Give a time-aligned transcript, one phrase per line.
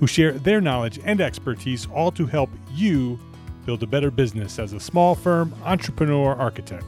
[0.00, 3.20] who share their knowledge and expertise, all to help you
[3.66, 6.86] build a better business as a small firm entrepreneur architect.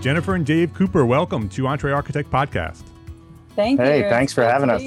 [0.00, 2.82] Jennifer and Dave Cooper, welcome to Entre Architect Podcast.
[3.54, 4.04] Thank hey, you.
[4.04, 4.82] Hey, thanks for having us.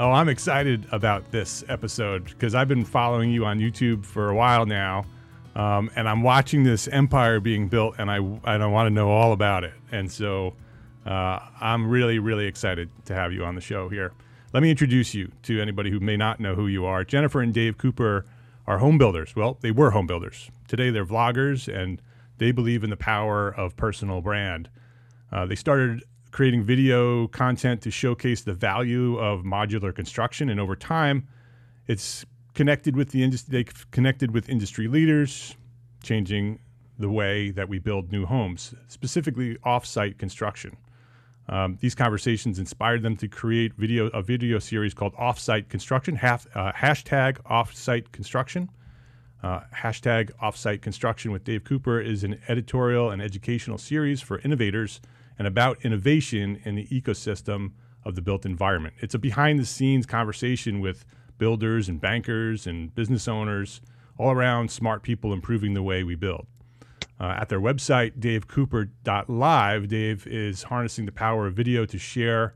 [0.00, 4.34] Oh, I'm excited about this episode because I've been following you on YouTube for a
[4.34, 5.04] while now.
[5.54, 9.10] Um, and I'm watching this empire being built, and I I don't want to know
[9.10, 9.74] all about it.
[9.92, 10.54] And so
[11.06, 14.12] uh, I'm really really excited to have you on the show here.
[14.54, 17.02] Let me introduce you to anybody who may not know who you are.
[17.02, 18.24] Jennifer and Dave Cooper
[18.68, 19.34] are home builders.
[19.34, 20.48] Well, they were home builders.
[20.68, 22.00] Today they're vloggers and
[22.38, 24.70] they believe in the power of personal brand.
[25.32, 30.76] Uh, they started creating video content to showcase the value of modular construction, and over
[30.76, 31.26] time,
[31.88, 33.64] it's connected with the industry.
[33.64, 35.56] They connected with industry leaders,
[36.04, 36.60] changing
[36.96, 40.76] the way that we build new homes, specifically off-site construction.
[41.48, 46.46] Um, these conversations inspired them to create video a video series called Offsite Construction, half,
[46.54, 48.70] uh, hashtag Offsite Construction.
[49.42, 55.02] Uh, hashtag Offsite Construction with Dave Cooper is an editorial and educational series for innovators
[55.38, 57.72] and about innovation in the ecosystem
[58.04, 58.94] of the built environment.
[59.00, 61.04] It's a behind the scenes conversation with
[61.36, 63.82] builders and bankers and business owners
[64.16, 66.46] all around smart people improving the way we build.
[67.20, 72.54] Uh, at their website, davecooper.live, Dave is harnessing the power of video to share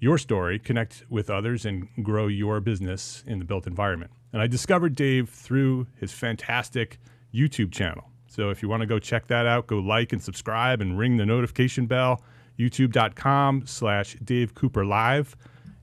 [0.00, 4.10] your story, connect with others, and grow your business in the built environment.
[4.32, 6.98] And I discovered Dave through his fantastic
[7.32, 8.10] YouTube channel.
[8.26, 11.16] So if you want to go check that out, go like and subscribe and ring
[11.16, 12.22] the notification bell,
[12.58, 15.36] youtube.com slash Dave Cooper Live.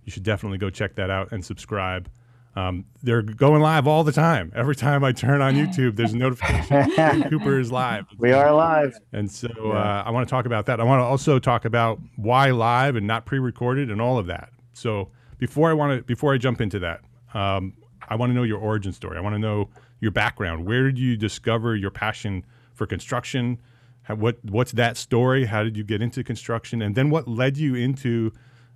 [0.03, 2.09] You should definitely go check that out and subscribe.
[2.57, 4.51] Um, they're going live all the time.
[4.55, 7.23] Every time I turn on YouTube, there's a notification.
[7.29, 8.07] Cooper is live.
[8.17, 8.97] We are live.
[9.13, 10.79] And so uh, I want to talk about that.
[10.79, 14.49] I want to also talk about why live and not pre-recorded and all of that.
[14.73, 17.01] So before I want to, before I jump into that,
[17.35, 17.73] um,
[18.09, 19.19] I want to know your origin story.
[19.19, 19.69] I want to know
[19.99, 20.65] your background.
[20.65, 22.43] Where did you discover your passion
[22.73, 23.59] for construction?
[24.01, 25.45] How, what what's that story?
[25.45, 26.81] How did you get into construction?
[26.81, 28.31] And then what led you into,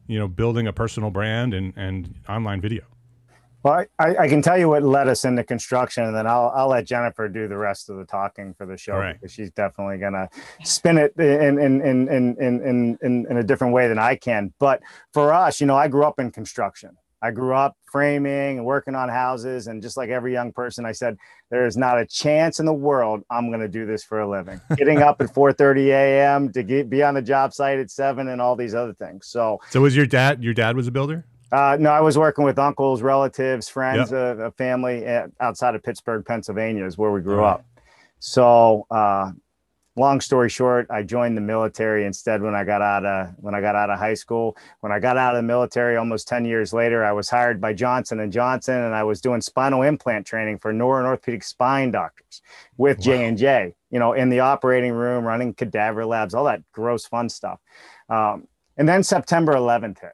[0.06, 2.84] you know, building a personal brand and, and online video?
[3.64, 6.70] Well, I, I, can tell you what led us into construction, and then I'll I'll
[6.70, 9.14] let Jennifer do the rest of the talking for the show right.
[9.14, 10.30] because she's definitely gonna
[10.64, 14.16] spin it in in, in in in in in in a different way than I
[14.16, 14.54] can.
[14.60, 14.82] But
[15.14, 18.96] for us, you know, I grew up in construction, I grew up framing and working
[18.96, 19.68] on houses.
[19.68, 21.18] And just like every young person, I said,
[21.52, 24.30] there is not a chance in the world I'm going to do this for a
[24.30, 24.60] living.
[24.76, 26.52] Getting up at 4:30 a.m.
[26.54, 29.28] to get, be on the job site at seven and all these other things.
[29.28, 30.44] So, so was your dad?
[30.44, 31.26] Your dad was a builder?
[31.52, 34.40] Uh, no, I was working with uncles, relatives, friends, yep.
[34.40, 37.54] uh, a family at, outside of Pittsburgh, Pennsylvania, is where we grew right.
[37.54, 37.66] up.
[38.20, 39.32] So, uh,
[39.96, 43.62] long story short, I joined the military instead when I got out of when I
[43.62, 44.58] got out of high school.
[44.80, 47.74] When I got out of the military almost 10 years later, I was hired by
[47.74, 51.92] Johnson and Johnson and I was doing spinal implant training for neuro and orthopedic spine
[51.92, 52.42] doctors
[52.78, 56.62] with J and J, you know, in the operating room, running cadaver labs, all that
[56.72, 57.60] gross fun stuff.
[58.10, 60.14] Um, and then September 11th hit,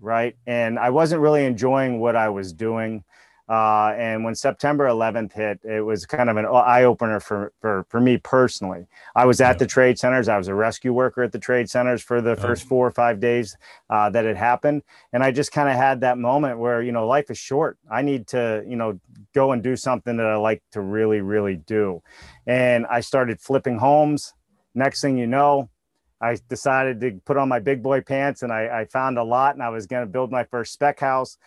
[0.00, 0.36] right?
[0.46, 3.04] And I wasn't really enjoying what I was doing.
[3.48, 7.86] Uh, and when September 11th hit, it was kind of an eye opener for, for,
[7.88, 8.86] for me personally.
[9.16, 9.58] I was at yeah.
[9.58, 10.28] the trade centers.
[10.28, 13.20] I was a rescue worker at the trade centers for the first four or five
[13.20, 13.56] days
[13.88, 14.82] uh, that it happened.
[15.14, 17.78] And I just kind of had that moment where, you know, life is short.
[17.90, 19.00] I need to, you know,
[19.34, 22.02] go and do something that I like to really, really do.
[22.46, 24.34] And I started flipping homes.
[24.74, 25.70] Next thing you know,
[26.20, 29.54] I decided to put on my big boy pants and I, I found a lot
[29.54, 31.38] and I was going to build my first spec house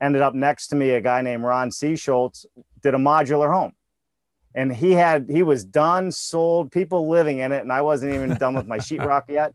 [0.00, 1.94] ended up next to me a guy named Ron C.
[1.96, 2.46] Schultz
[2.82, 3.72] did a modular home.
[4.54, 8.34] And he had he was done, sold, people living in it, and I wasn't even
[8.34, 9.54] done with my sheetrock yet.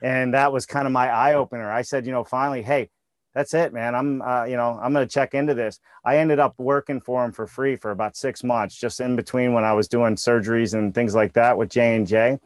[0.00, 1.70] And that was kind of my eye opener.
[1.72, 2.88] I said, you know, finally, hey,
[3.34, 3.96] that's it, man.
[3.96, 5.80] I'm, uh, you know, I'm going to check into this.
[6.04, 9.54] I ended up working for him for free for about six months, just in between
[9.54, 12.38] when I was doing surgeries and things like that with J and J.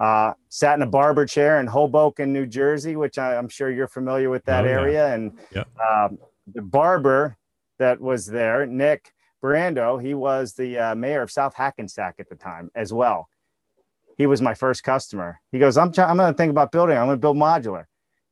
[0.00, 3.86] Uh, sat in a barber chair in Hoboken, New Jersey, which I, am sure you're
[3.86, 4.72] familiar with that oh, yeah.
[4.72, 5.68] area, and yep.
[5.78, 6.18] um,
[6.54, 7.36] the barber
[7.78, 9.12] that was there, Nick
[9.42, 13.28] Brando, he was the uh, mayor of South Hackensack at the time as well.
[14.16, 15.40] He was my first customer.
[15.50, 16.96] He goes, I'm, I'm going to think about building.
[16.96, 17.86] I'm going to build modular.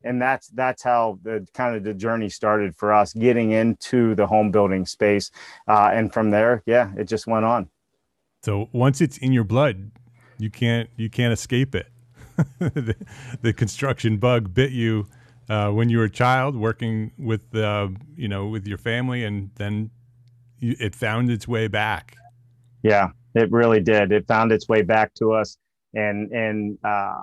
[0.05, 4.27] And that's that's how the kind of the journey started for us getting into the
[4.27, 5.33] home building space.
[5.67, 7.69] Uh, and from there, yeah, it just went on.
[8.45, 9.91] So once it's in your blood,
[10.39, 11.89] you can't you can't escape it.
[12.59, 12.95] the,
[13.43, 15.07] the construction bug bit you
[15.49, 19.51] uh, when you were a child working with uh, you know with your family and
[19.57, 19.91] then
[20.59, 22.17] you, it found its way back.
[22.83, 24.13] Yeah it really did.
[24.13, 25.57] It found its way back to us
[25.95, 27.23] and and uh,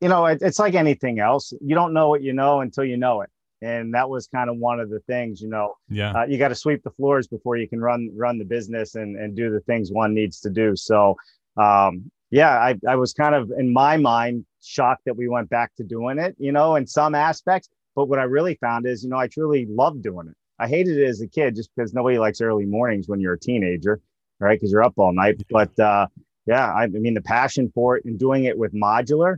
[0.00, 1.52] you know it, it's like anything else.
[1.60, 3.30] You don't know what you know until you know it
[3.62, 5.74] and that was kind of one of the things you know.
[5.88, 6.12] Yeah.
[6.12, 9.16] Uh, you got to sweep the floors before you can run run the business and
[9.16, 10.76] and do the things one needs to do.
[10.76, 11.16] So
[11.56, 15.74] um, yeah I, I was kind of in my mind shocked that we went back
[15.76, 17.68] to doing it, you know, in some aspects.
[17.94, 20.34] But what I really found is, you know, I truly love doing it.
[20.58, 23.38] I hated it as a kid just because nobody likes early mornings when you're a
[23.38, 24.00] teenager,
[24.40, 24.58] right?
[24.58, 25.42] Because you're up all night.
[25.50, 26.06] But uh,
[26.46, 29.36] yeah, I, I mean, the passion for it and doing it with modular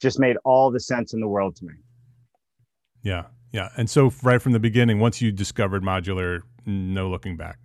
[0.00, 1.74] just made all the sense in the world to me.
[3.02, 3.24] Yeah.
[3.52, 3.70] Yeah.
[3.76, 7.58] And so, right from the beginning, once you discovered modular, no looking back.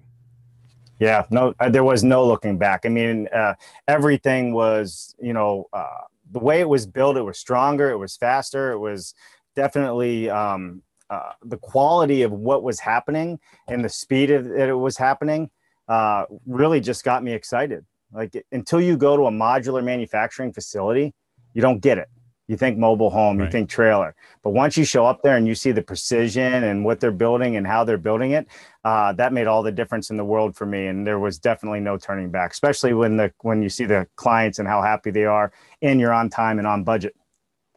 [1.03, 2.85] Yeah, no, uh, there was no looking back.
[2.85, 3.55] I mean, uh,
[3.89, 8.15] everything was, you know, uh, the way it was built, it was stronger, it was
[8.15, 9.13] faster, it was
[9.53, 14.75] definitely um, uh, the quality of what was happening and the speed of that it
[14.75, 15.49] was happening
[15.89, 17.85] uh, really just got me excited.
[18.13, 21.13] Like until you go to a modular manufacturing facility,
[21.53, 22.07] you don't get it
[22.47, 23.45] you think mobile home, right.
[23.45, 24.15] you think trailer.
[24.43, 27.55] But once you show up there and you see the precision and what they're building
[27.55, 28.47] and how they're building it,
[28.83, 30.87] uh, that made all the difference in the world for me.
[30.87, 34.59] And there was definitely no turning back, especially when the when you see the clients
[34.59, 37.15] and how happy they are, and you're on time and on budget.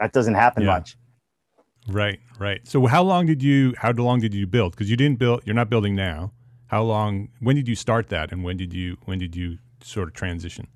[0.00, 0.70] That doesn't happen yeah.
[0.70, 0.96] much.
[1.88, 2.66] Right, right.
[2.66, 4.72] So how long did you how long did you build?
[4.72, 5.42] Because you didn't build.
[5.44, 6.32] You're not building now.
[6.66, 7.28] How long?
[7.38, 8.32] When did you start that?
[8.32, 10.66] And when did you when did you sort of transition?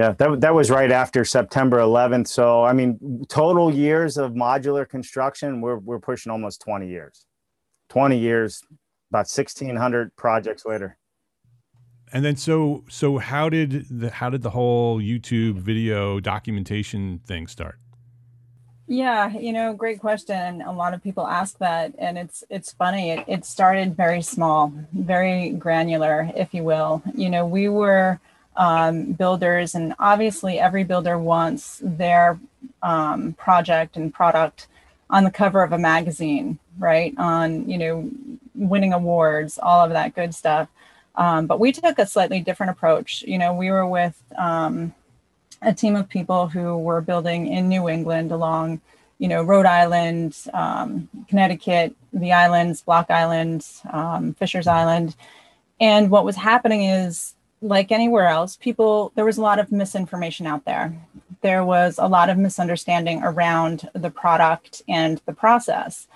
[0.00, 2.26] Yeah, that, that was right after September 11th.
[2.26, 7.26] So, I mean, total years of modular construction, we're, we're pushing almost 20 years.
[7.90, 8.62] 20 years,
[9.10, 10.96] about 1,600 projects later.
[12.14, 17.46] And then, so so how did the how did the whole YouTube video documentation thing
[17.46, 17.78] start?
[18.88, 20.62] Yeah, you know, great question.
[20.62, 23.10] A lot of people ask that, and it's it's funny.
[23.10, 27.02] It, it started very small, very granular, if you will.
[27.14, 28.18] You know, we were
[28.56, 32.38] um, builders, and obviously every builder wants their
[32.82, 34.66] um, project and product
[35.08, 37.14] on the cover of a magazine, right?
[37.18, 38.10] On you know,
[38.54, 40.68] winning awards, all of that good stuff.
[41.16, 43.22] Um, but we took a slightly different approach.
[43.22, 44.94] You know, we were with um,
[45.62, 48.80] a team of people who were building in New England along,
[49.18, 55.16] you know, Rhode Island, um, Connecticut, the islands, Block Island, um, Fishers Island.
[55.80, 60.46] And what was happening is like anywhere else, people, there was a lot of misinformation
[60.46, 60.94] out there.
[61.42, 66.06] There was a lot of misunderstanding around the product and the process.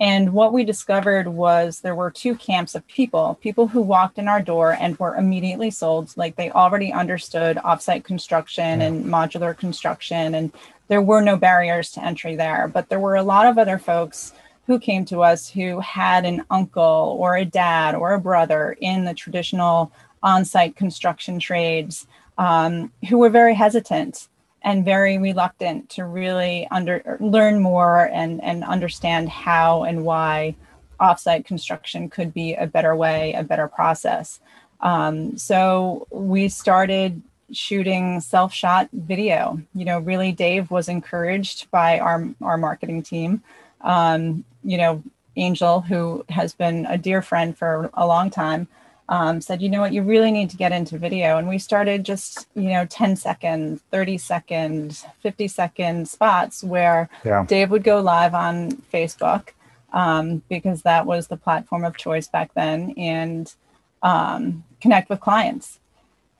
[0.00, 4.28] And what we discovered was there were two camps of people people who walked in
[4.28, 10.36] our door and were immediately sold, like they already understood offsite construction and modular construction,
[10.36, 10.52] and
[10.86, 12.68] there were no barriers to entry there.
[12.68, 14.32] But there were a lot of other folks
[14.68, 19.04] who came to us who had an uncle or a dad or a brother in
[19.04, 19.90] the traditional
[20.22, 22.06] on site construction trades
[22.38, 24.28] um, who were very hesitant
[24.62, 30.54] and very reluctant to really under learn more and and understand how and why
[31.00, 34.40] offsite construction could be a better way, a better process.
[34.80, 37.22] Um, so we started
[37.52, 39.60] shooting self-shot video.
[39.74, 43.42] You know, really, Dave was encouraged by our our marketing team.
[43.80, 45.02] Um, you know,
[45.36, 48.66] Angel, who has been a dear friend for a long time,
[49.08, 51.38] um, said, you know what, you really need to get into video.
[51.38, 57.44] And we started just, you know, 10 second, 30 second, 50 second spots where yeah.
[57.46, 59.48] Dave would go live on Facebook
[59.92, 63.54] um, because that was the platform of choice back then and
[64.02, 65.78] um, connect with clients.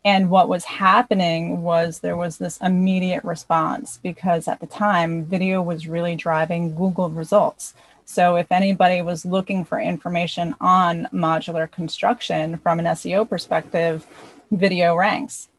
[0.04, 5.60] And what was happening was there was this immediate response because at the time, video
[5.60, 7.74] was really driving Google results.
[8.10, 14.06] So if anybody was looking for information on modular construction from an SEO perspective,
[14.50, 15.50] video ranks.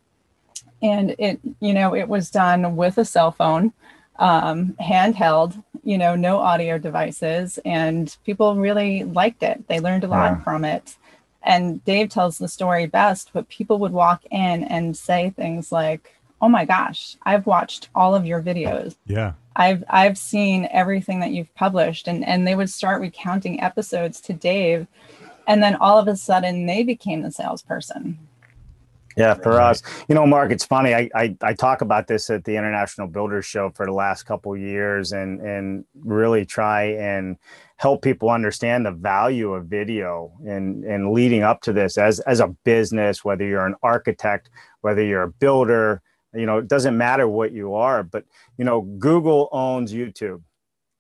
[0.82, 3.72] And it, you know, it was done with a cell phone,
[4.18, 9.68] um, handheld, you know, no audio devices, and people really liked it.
[9.68, 10.98] They learned a lot from it.
[11.44, 16.16] And Dave tells the story best, but people would walk in and say things like,
[16.42, 21.32] "Oh my gosh, I've watched all of your videos." Yeah I've I've seen everything that
[21.32, 24.88] you've published and and they would start recounting episodes to Dave
[25.48, 28.18] and then all of a sudden they became the salesperson.
[29.18, 30.94] Yeah, for us, you know, Mark, it's funny.
[30.94, 34.56] I, I, I talk about this at the International Builders Show for the last couple
[34.56, 37.36] years, and and really try and
[37.76, 42.40] help people understand the value of video and and leading up to this as as
[42.40, 44.50] a business, whether you're an architect,
[44.82, 46.02] whether you're a builder,
[46.34, 48.26] you know, it doesn't matter what you are, but
[48.58, 50.42] you know, Google owns YouTube.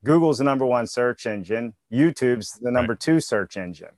[0.03, 1.74] Google's the number one search engine.
[1.91, 3.00] YouTube's the number right.
[3.00, 3.89] two search engine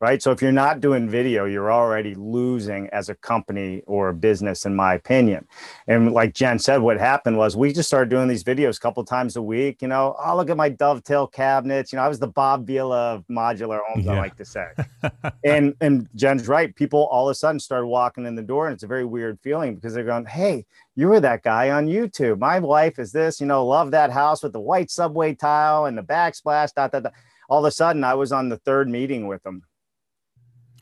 [0.00, 0.22] right?
[0.22, 4.64] So if you're not doing video, you're already losing as a company or a business,
[4.64, 5.46] in my opinion.
[5.86, 9.04] And like Jen said, what happened was we just started doing these videos a couple
[9.04, 9.82] times a week.
[9.82, 11.92] You know, oh look at my dovetail cabinets.
[11.92, 14.12] You know, I was the Bob Vila of modular homes, yeah.
[14.12, 14.68] I like to say.
[15.44, 16.74] and and Jen's right.
[16.74, 19.38] People all of a sudden started walking in the door, and it's a very weird
[19.42, 20.64] feeling because they're going, "Hey,
[20.96, 22.38] you were that guy on YouTube.
[22.38, 23.40] My wife is this.
[23.40, 27.02] You know, love that house with the white subway tile and the backsplash." Dot dot
[27.02, 27.12] dot.
[27.50, 29.62] All of a sudden, I was on the third meeting with them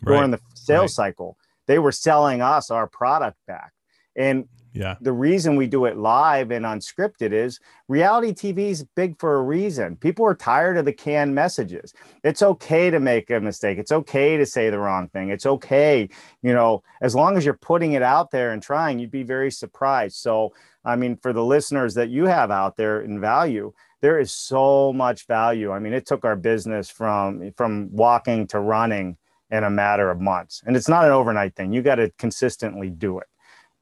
[0.03, 0.17] right.
[0.17, 1.07] during the sales right.
[1.07, 1.37] cycle.
[1.67, 3.73] They were selling us our product back.
[4.17, 4.95] And yeah.
[5.01, 9.43] The reason we do it live and unscripted is reality TV is big for a
[9.43, 9.97] reason.
[9.97, 11.93] People are tired of the canned messages.
[12.23, 13.79] It's okay to make a mistake.
[13.79, 15.31] It's okay to say the wrong thing.
[15.31, 16.09] It's okay,
[16.43, 19.51] you know, as long as you're putting it out there and trying, you'd be very
[19.51, 20.17] surprised.
[20.17, 24.33] So, I mean, for the listeners that you have out there in value, there is
[24.33, 25.73] so much value.
[25.73, 29.17] I mean, it took our business from from walking to running
[29.51, 30.63] in a matter of months.
[30.67, 31.73] And it's not an overnight thing.
[31.73, 33.27] You got to consistently do it.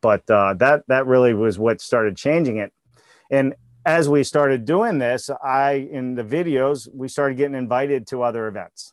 [0.01, 2.73] But uh, that that really was what started changing it.
[3.31, 3.55] And
[3.85, 8.47] as we started doing this, I in the videos we started getting invited to other
[8.47, 8.93] events.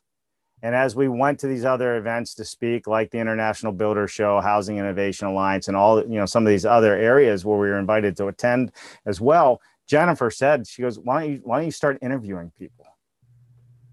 [0.61, 4.39] And as we went to these other events to speak, like the International Builder Show,
[4.39, 7.79] Housing Innovation Alliance, and all you know some of these other areas where we were
[7.79, 8.71] invited to attend
[9.05, 12.85] as well, Jennifer said, she goes, "Why don't you why don't you start interviewing people?"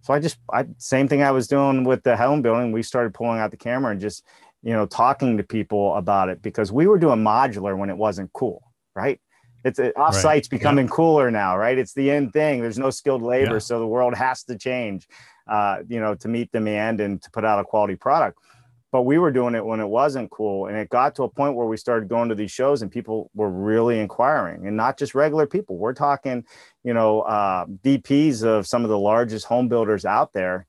[0.02, 2.73] So I just, I same thing I was doing with the home building.
[2.73, 4.25] We started pulling out the camera and just,
[4.62, 8.33] you know, talking to people about it because we were doing modular when it wasn't
[8.33, 8.62] cool,
[8.95, 9.21] right?
[9.64, 10.50] It's it, offsite's right.
[10.50, 10.92] becoming yeah.
[10.92, 11.76] cooler now, right?
[11.76, 12.62] It's the end thing.
[12.62, 13.59] There's no skilled labor, yeah.
[13.59, 15.07] so the world has to change,
[15.47, 18.38] uh, you know, to meet demand and to put out a quality product
[18.92, 21.54] but we were doing it when it wasn't cool and it got to a point
[21.54, 25.14] where we started going to these shows and people were really inquiring and not just
[25.14, 25.76] regular people.
[25.76, 26.44] We're talking
[26.85, 30.66] you know uh, vps of some of the largest home builders out there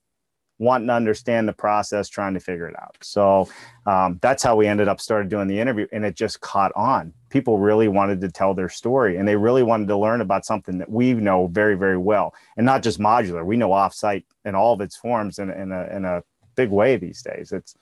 [0.62, 2.96] wanting to understand the process trying to figure it out.
[3.02, 3.50] So
[3.88, 7.14] um, that's how we ended up started doing the interview and it just caught on.
[7.32, 10.78] People really wanted to tell their story and they really wanted to learn about something
[10.78, 13.44] that we know very very well and not just modular.
[13.44, 16.22] We know offsite in all of its forms in, in, a, in a
[16.56, 17.52] big way these days.
[17.52, 17.76] It's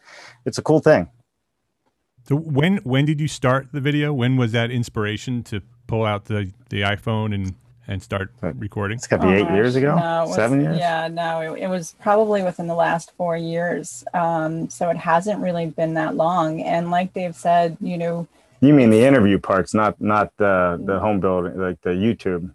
[0.45, 1.09] it's a cool thing.
[2.27, 4.13] So when when did you start the video?
[4.13, 7.55] When was that inspiration to pull out the the iPhone and
[7.87, 8.97] and start recording?
[8.97, 9.55] It's got to be oh, eight gosh.
[9.55, 10.77] years ago, no, was, seven years.
[10.77, 14.03] Yeah, no, it, it, was probably within the last four years.
[14.13, 16.61] Um, so it hasn't really been that long.
[16.61, 18.27] And like Dave said, you know,
[18.61, 22.51] you mean the interview parts, not not the the home building, like the YouTube.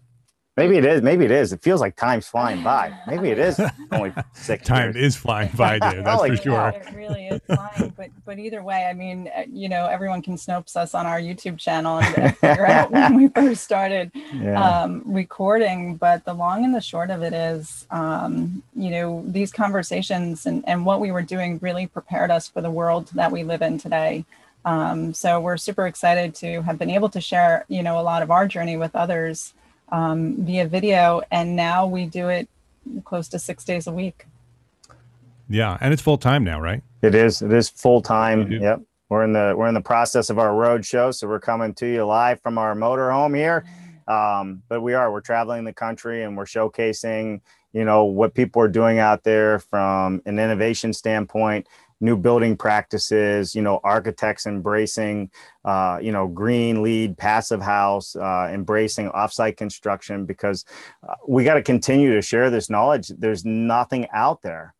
[0.57, 1.03] Maybe it is.
[1.03, 1.53] Maybe it is.
[1.53, 2.97] It feels like time's flying by.
[3.09, 4.65] Maybe it is only six.
[4.65, 5.15] Time years.
[5.15, 6.05] is flying by, Dave.
[6.05, 6.69] That's for sure.
[6.69, 7.93] It really is flying.
[7.97, 11.19] But but either way, I mean, uh, you know, everyone can Snopes us on our
[11.21, 14.83] YouTube channel and, and figure out when we first started Yeah.
[14.83, 15.97] um, recording.
[15.97, 20.63] But the long and the short of it is, um, you know, these conversations and,
[20.69, 23.77] and what we were doing really prepared us for the world that we live in
[23.79, 24.25] today.
[24.65, 28.23] Um, so we're super excited to have been able to share, you know, a lot
[28.23, 29.53] of our journey with others
[29.91, 31.23] um, via video.
[31.31, 32.49] And now we do it
[33.05, 34.27] close to six days a week.
[35.49, 36.83] Yeah, and it's full time now, right?
[37.03, 37.43] It is.
[37.43, 38.51] It is full time.
[38.51, 38.81] Yep.
[39.11, 41.87] We're in the we're in the process of our road show, so we're coming to
[41.87, 43.65] you live from our motorhome here.
[44.09, 47.41] Um, but we are we're traveling the country and we're showcasing,
[47.73, 51.67] you know, what people are doing out there from an innovation standpoint,
[52.01, 55.31] new building practices, you know, architects embracing,
[55.65, 60.65] uh, you know, green LEED, passive house, uh, embracing offsite construction because
[61.09, 63.09] uh, we got to continue to share this knowledge.
[63.09, 64.75] There's nothing out there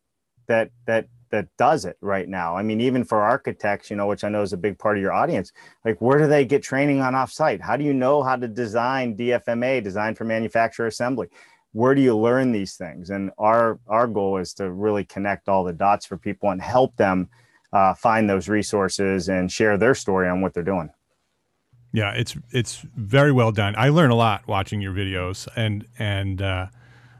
[0.47, 2.55] that that that does it right now.
[2.55, 5.01] I mean, even for architects, you know, which I know is a big part of
[5.01, 5.51] your audience,
[5.83, 7.59] like where do they get training on offsite?
[7.61, 11.27] How do you know how to design DFMA, design for manufacturer assembly?
[11.75, 13.09] Where do you learn these things?
[13.09, 16.95] And our our goal is to really connect all the dots for people and help
[16.95, 17.27] them
[17.73, 20.89] uh, find those resources and share their story on what they're doing.
[21.91, 23.75] Yeah, it's it's very well done.
[23.77, 26.67] I learn a lot watching your videos, and and uh,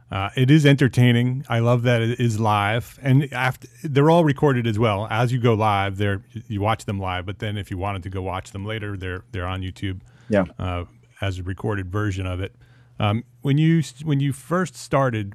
[0.09, 1.45] uh, it is entertaining.
[1.49, 5.07] I love that it is live, and after they're all recorded as well.
[5.09, 8.09] As you go live, there you watch them live, but then if you wanted to
[8.09, 9.99] go watch them later, they're they're on YouTube.
[10.29, 10.45] Yeah.
[10.57, 10.85] uh,
[11.21, 12.55] as a recorded version of it.
[12.99, 15.33] Um, when you when you first started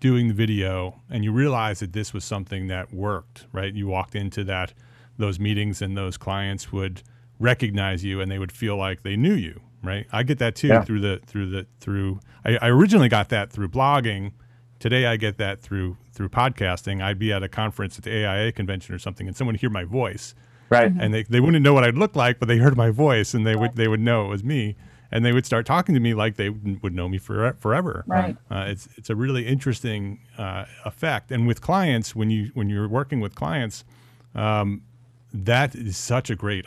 [0.00, 3.74] doing the video and you realized that this was something that worked, right?
[3.74, 4.72] You walked into that
[5.16, 7.02] those meetings and those clients would
[7.40, 10.06] recognize you and they would feel like they knew you, right?
[10.12, 10.82] I get that too Yeah.
[10.84, 12.20] through the through the through.
[12.44, 14.32] I, I originally got that through blogging.
[14.78, 17.02] Today I get that through through podcasting.
[17.02, 19.70] I'd be at a conference at the AIA convention or something, and someone would hear
[19.70, 20.34] my voice,
[20.70, 20.92] Right.
[20.96, 23.44] and they, they wouldn't know what I'd look like, but they heard my voice and
[23.44, 24.76] they would they would know it was me,
[25.10, 28.04] and they would start talking to me like they would know me for, forever.
[28.06, 28.36] Right.
[28.50, 32.88] Uh, it's it's a really interesting uh, effect, and with clients, when you when you're
[32.88, 33.84] working with clients,
[34.34, 34.82] um,
[35.32, 36.66] that is such a great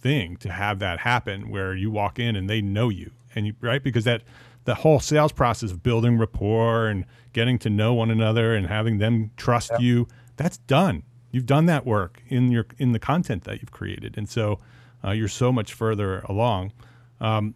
[0.00, 3.54] thing to have that happen where you walk in and they know you, and you
[3.60, 3.82] right?
[3.82, 4.22] Because that
[4.64, 8.98] the whole sales process of building rapport and getting to know one another and having
[8.98, 11.02] them trust you that's done.
[11.32, 14.16] You've done that work in your in the content that you've created.
[14.16, 14.58] And so
[15.04, 16.72] uh, you're so much further along.
[17.20, 17.54] Um,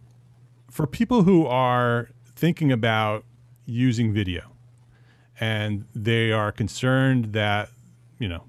[0.75, 3.23] for people who are thinking about
[3.65, 4.51] using video
[5.39, 7.69] and they are concerned that
[8.19, 8.43] you know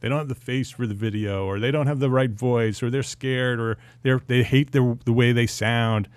[0.00, 2.82] they don't have the face for the video or they don't have the right voice
[2.82, 6.08] or they're scared or they're they hate the, the way they sound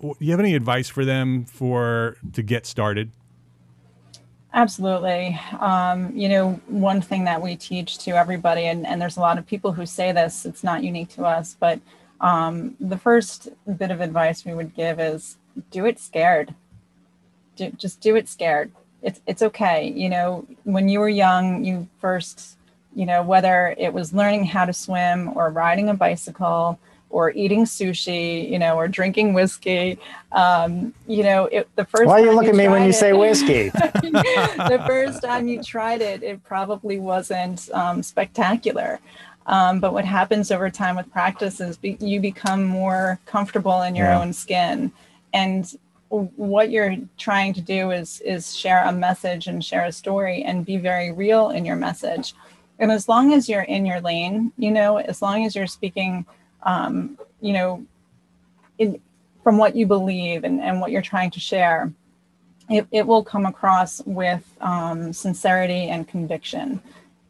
[0.00, 3.12] do you have any advice for them for to get started
[4.56, 5.36] Absolutely.
[5.58, 9.36] Um, you know, one thing that we teach to everybody, and, and there's a lot
[9.36, 11.80] of people who say this, it's not unique to us, but
[12.20, 13.48] um, the first
[13.78, 15.36] bit of advice we would give is
[15.70, 16.54] do it scared.
[17.56, 18.72] Do, just do it scared.
[19.02, 19.88] It's, it's okay.
[19.90, 22.56] You know, when you were young, you first,
[22.94, 26.78] you know, whether it was learning how to swim or riding a bicycle
[27.10, 29.98] or eating sushi, you know, or drinking whiskey,
[30.32, 32.94] um, you know, it, the first Why you time look at me when you it-
[32.94, 33.68] say whiskey?
[34.02, 38.98] the first time you tried it, it probably wasn't um, spectacular.
[39.46, 43.94] Um, but what happens over time with practice is be- you become more comfortable in
[43.94, 44.20] your Yeah.
[44.20, 44.90] own skin.
[45.32, 45.70] And
[46.08, 50.64] what you're trying to do is is share a message and share a story and
[50.64, 52.34] be very real in your message.
[52.78, 56.24] And as long as you're in your lane, you know, as long as you're speaking,
[56.62, 57.84] um, you know,
[58.78, 59.00] in,
[59.42, 61.92] from what you believe and, and what you're trying to share,
[62.70, 66.80] it, it will come across with um, sincerity and conviction.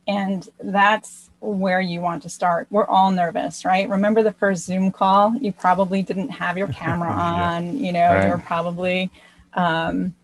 [0.06, 2.66] And that's where you want to start.
[2.70, 3.88] We're all nervous, right?
[3.88, 5.34] Remember the first Zoom call?
[5.36, 8.26] You probably didn't have your camera on, you know, Right.
[8.28, 9.10] you're probably,
[9.54, 10.14] um,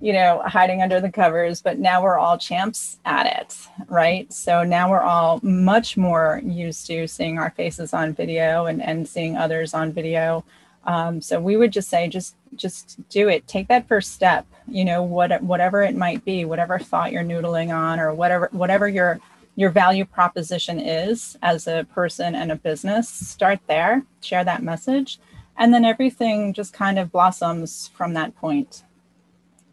[0.00, 3.56] you know, hiding under the covers, but now we're all champs at it,
[3.88, 4.30] right?
[4.32, 9.08] So now we're all much more used to seeing our faces on video and, and
[9.08, 10.44] seeing others on video.
[10.84, 13.46] Um, so we would just say, just just do it.
[13.46, 14.46] Take that first step.
[14.68, 18.88] You know, what whatever it might be, whatever thought you're noodling on, or whatever whatever
[18.88, 19.20] your
[19.54, 23.08] your value proposition is as a person and a business.
[23.08, 24.02] Start there.
[24.22, 25.18] Share that message,
[25.56, 28.82] and then everything just kind of blossoms from that point.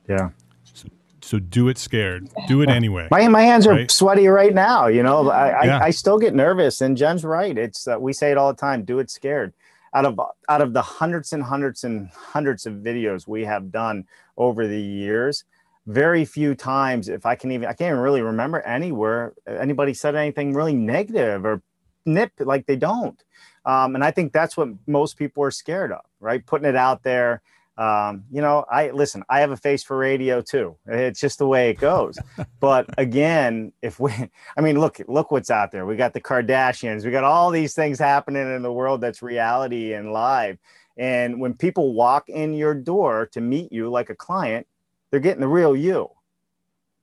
[0.07, 0.29] Yeah.
[1.21, 3.91] so do it scared do it anyway My, my hands are Right.
[3.91, 4.87] sweaty right now.
[4.87, 5.77] You know, I, Yeah.
[5.77, 6.81] I, I still get nervous.
[6.81, 7.55] And Jen's right.
[7.55, 8.83] It's uh, we say it all the time.
[8.83, 9.53] Do it scared.
[9.93, 14.05] Out of out of the hundreds and hundreds and hundreds of videos we have done
[14.37, 15.43] over the years
[15.87, 20.15] very few times if i can even i can't even really remember anywhere anybody said
[20.15, 21.61] anything really negative or
[22.05, 23.23] nip like they don't.
[23.65, 26.45] Um, and i think that's what most people are scared of right?
[26.45, 27.41] Putting it out there
[27.79, 30.75] um, you know i listen i have a face for radio too.
[30.85, 32.19] It's just the way it goes.
[32.59, 34.11] But again if we
[34.57, 35.85] i mean look look what's out there.
[35.85, 37.05] We got the kardashians.
[37.05, 40.57] We got all these things happening in the world that's reality and live.
[40.97, 44.67] And when people walk in your door to meet you like a client
[45.09, 46.09] they're getting the real you.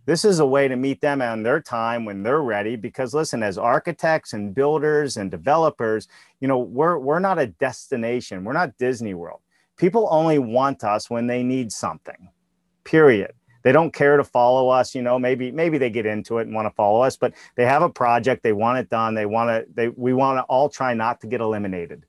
[0.05, 3.43] This is a way to meet them on their time when they're ready because listen
[3.43, 6.07] as architects and builders and developers
[6.39, 8.45] you know we're we're not a destination.
[8.45, 9.41] We're not disney world
[9.77, 12.31] people only want us when they need something
[12.87, 13.33] period.
[13.63, 16.55] They don't care to follow us you know maybe maybe they get into it and
[16.55, 19.49] want to follow us but they have a project they want it done they want
[19.51, 22.05] to they we want to all try not to get eliminated.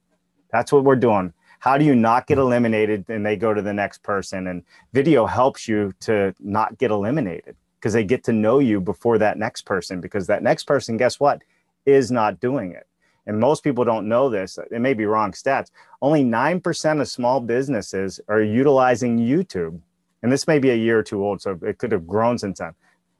[0.52, 1.34] That's what we're doing.
[1.60, 4.48] How do you not get eliminated and they go to the next person?
[4.48, 9.18] And video helps you to not get eliminated because they get to know you before
[9.18, 11.42] that next person because that next person guess what?
[11.88, 12.86] Is not doing it
[13.28, 15.70] and most people don't know this it may be wrong stats
[16.02, 19.80] only 9% of small businesses are utilizing youtube.
[20.24, 22.60] And this may be a year or two old so it could have grown since
[22.60, 22.74] then.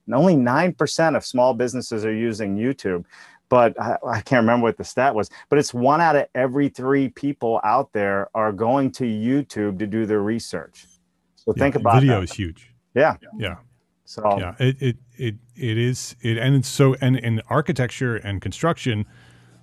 [0.06, 3.06] And only 9% of small businesses are using youtube.
[3.50, 6.70] But I, I, can't remember what the stat was but it's one out of every
[6.70, 10.86] three people out there are going to youtube to do their research.
[11.36, 12.24] So yeah, think about video that.
[12.24, 12.74] is huge.
[12.94, 13.16] Yeah.
[13.38, 13.56] Yeah.
[14.06, 18.42] So yeah it it it, it is it and it's so and in architecture and
[18.42, 19.06] construction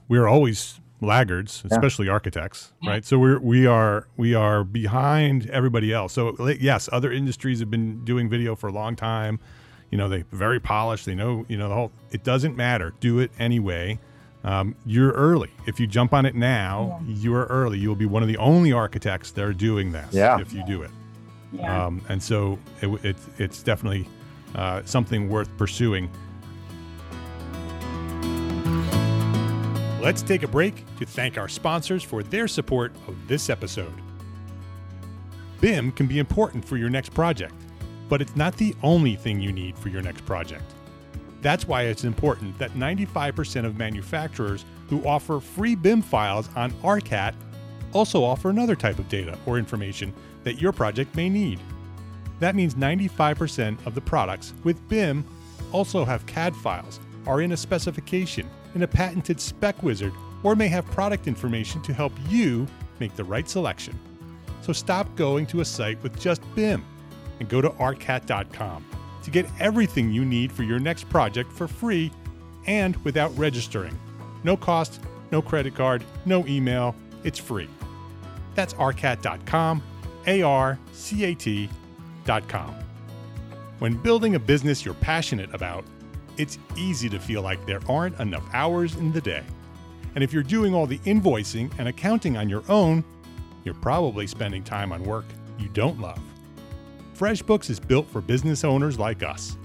[0.09, 2.13] we're always laggards especially yeah.
[2.13, 3.05] architects right?
[3.05, 6.13] So we're we are we are behind everybody else.
[6.13, 9.39] So yes other industries have been doing video for a long time.
[9.91, 11.07] You know they very polished.
[11.07, 12.95] They know you know the whole it doesn't matter.
[13.01, 13.99] Do it anyway.
[14.45, 15.51] Um, you're early.
[15.67, 17.15] If you jump on it now yeah.
[17.17, 17.79] you're early.
[17.79, 20.39] You'll be one of the only architects that are doing this yeah.
[20.39, 20.91] if you do it.
[21.53, 21.87] Yeah.
[21.87, 24.07] Um, and so it, it, it's definitely
[24.55, 26.11] uh, something worth pursuing
[30.05, 33.95] Let's take a break to thank our sponsors for their support of this episode.
[35.63, 37.55] BIM can be important for your next project,
[38.11, 40.75] but it's not the only thing you need for your next project.
[41.41, 47.35] That's why it's important that 95% of manufacturers who offer free BIM files on ARCAT
[47.95, 50.13] also offer another type of data or information
[50.43, 51.61] that your project may need.
[52.41, 55.25] That means 95% of the products with BIM
[55.73, 60.69] also have CAD files, are in a specification, in a patented spec wizard, or may
[60.69, 62.67] have product information to help you
[63.01, 63.99] make the right selection.
[64.63, 66.85] So stop going to a site with just BIM
[67.41, 68.85] and go to arcat.com
[69.23, 72.11] to get everything you need for your next project for free
[72.67, 73.99] and without registering.
[74.43, 76.95] No cost, no credit card, no email.
[77.25, 77.69] It's free.
[78.55, 79.83] That's arcat.com,
[80.27, 82.75] A R C A T.com.
[83.79, 85.85] When building a business you're passionate about,
[86.37, 89.43] it's easy to feel like there aren't enough hours in the day.
[90.15, 93.05] And if you're doing all the invoicing and accounting on your own,
[93.65, 95.25] you're probably spending time on work
[95.59, 96.21] you don't love.
[97.17, 99.57] FreshBooks is built for business owners like us.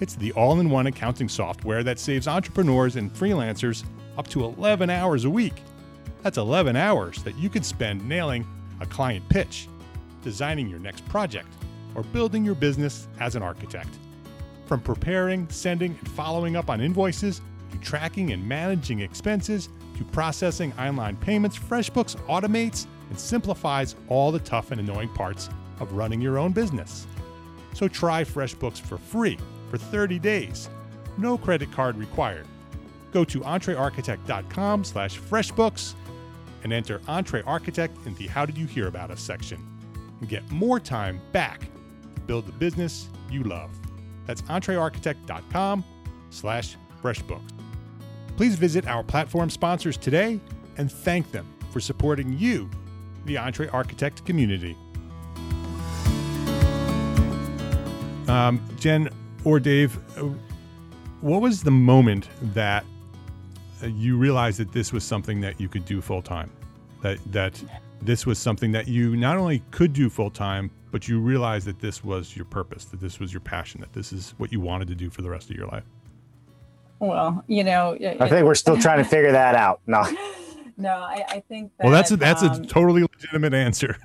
[0.00, 3.84] It's the all in one accounting software that saves entrepreneurs and freelancers
[4.18, 5.62] up to 11 hours a week.
[6.22, 8.46] That's 11 hours that you could spend nailing
[8.80, 9.68] a client pitch,
[10.22, 11.48] designing your next project,
[11.94, 13.90] or building your business as an architect.
[14.66, 20.72] From preparing, sending, and following up on invoices, to tracking and managing expenses, to processing
[20.78, 25.48] online payments, FreshBooks automates and simplifies all the tough and annoying parts
[25.80, 27.06] of running your own business.
[27.74, 29.38] So try FreshBooks for free
[29.70, 30.70] for 30 days.
[31.18, 32.46] No credit card required.
[33.12, 35.94] Go to entrearchitect.com slash freshbooks
[36.62, 39.64] and enter EntreArchitect in the How Did You Hear About Us section
[40.20, 41.60] and get more time back
[42.14, 43.70] to build the business you love.
[44.26, 45.84] That's entrearchitect.com
[46.30, 47.50] slash freshbooks.
[48.36, 50.40] Please visit our platform sponsors today
[50.76, 52.68] and thank them for supporting you,
[53.26, 54.76] the Entre Architect community.
[58.26, 59.10] Um, Jen
[59.44, 60.28] or Dave, uh,
[61.20, 62.84] what was the moment that
[63.82, 66.50] uh, you realized that this was something that you could do full time?
[67.02, 67.62] That that
[68.04, 71.80] this was something that you not only could do full time, but you realized that
[71.80, 74.88] this was your purpose, that this was your passion, that this is what you wanted
[74.88, 75.84] to do for the rest of your life.
[77.00, 79.80] Well, you know, I think we're still trying to figure that out.
[79.86, 80.02] No,
[80.76, 81.72] no, I, I think.
[81.78, 83.96] That, well, that's a, that's um, a totally legitimate answer.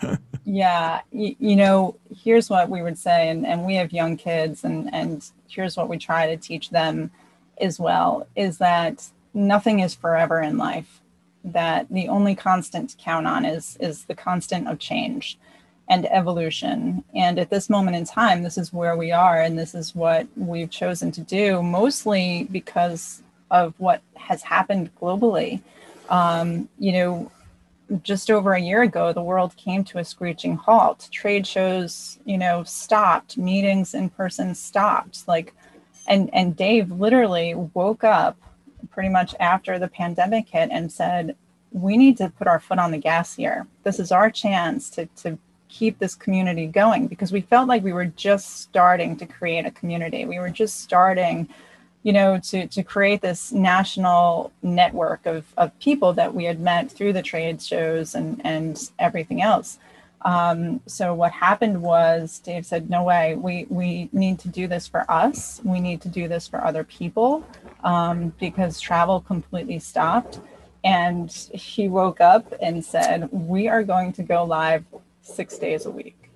[0.44, 4.64] yeah, you, you know, here's what we would say, and, and we have young kids,
[4.64, 7.10] and and here's what we try to teach them
[7.60, 11.02] as well: is that nothing is forever in life
[11.46, 15.38] that the only constant to count on is is the constant of change
[15.88, 17.04] and evolution.
[17.14, 20.26] And at this moment in time, this is where we are, and this is what
[20.36, 25.60] we've chosen to do, mostly because of what has happened globally.
[26.08, 27.30] Um, you know,
[28.02, 31.08] just over a year ago, the world came to a screeching halt.
[31.12, 33.38] Trade shows, you know, stopped.
[33.38, 35.28] Meetings in person stopped.
[35.28, 35.54] Like,
[36.08, 38.36] and and Dave literally woke up
[38.96, 41.36] pretty much after the pandemic hit and said,
[41.70, 43.66] "We need to put our foot on the gas here.
[43.84, 47.92] This is our chance to to keep this community going because we felt like we
[47.92, 50.24] were just starting to create a community.
[50.24, 51.48] We were just starting."
[52.06, 56.88] you know, to, to create this national network of, of people that we had met
[56.88, 59.80] through the trade shows and, and everything else.
[60.26, 64.86] Um, so what happened was Dave said, no way, we, we need to do this
[64.86, 65.60] for us.
[65.64, 67.46] We need to do this for other people
[67.84, 70.40] um, because travel completely stopped.
[70.82, 74.84] And he woke up and said, we are going to go live
[75.22, 76.30] six days a week.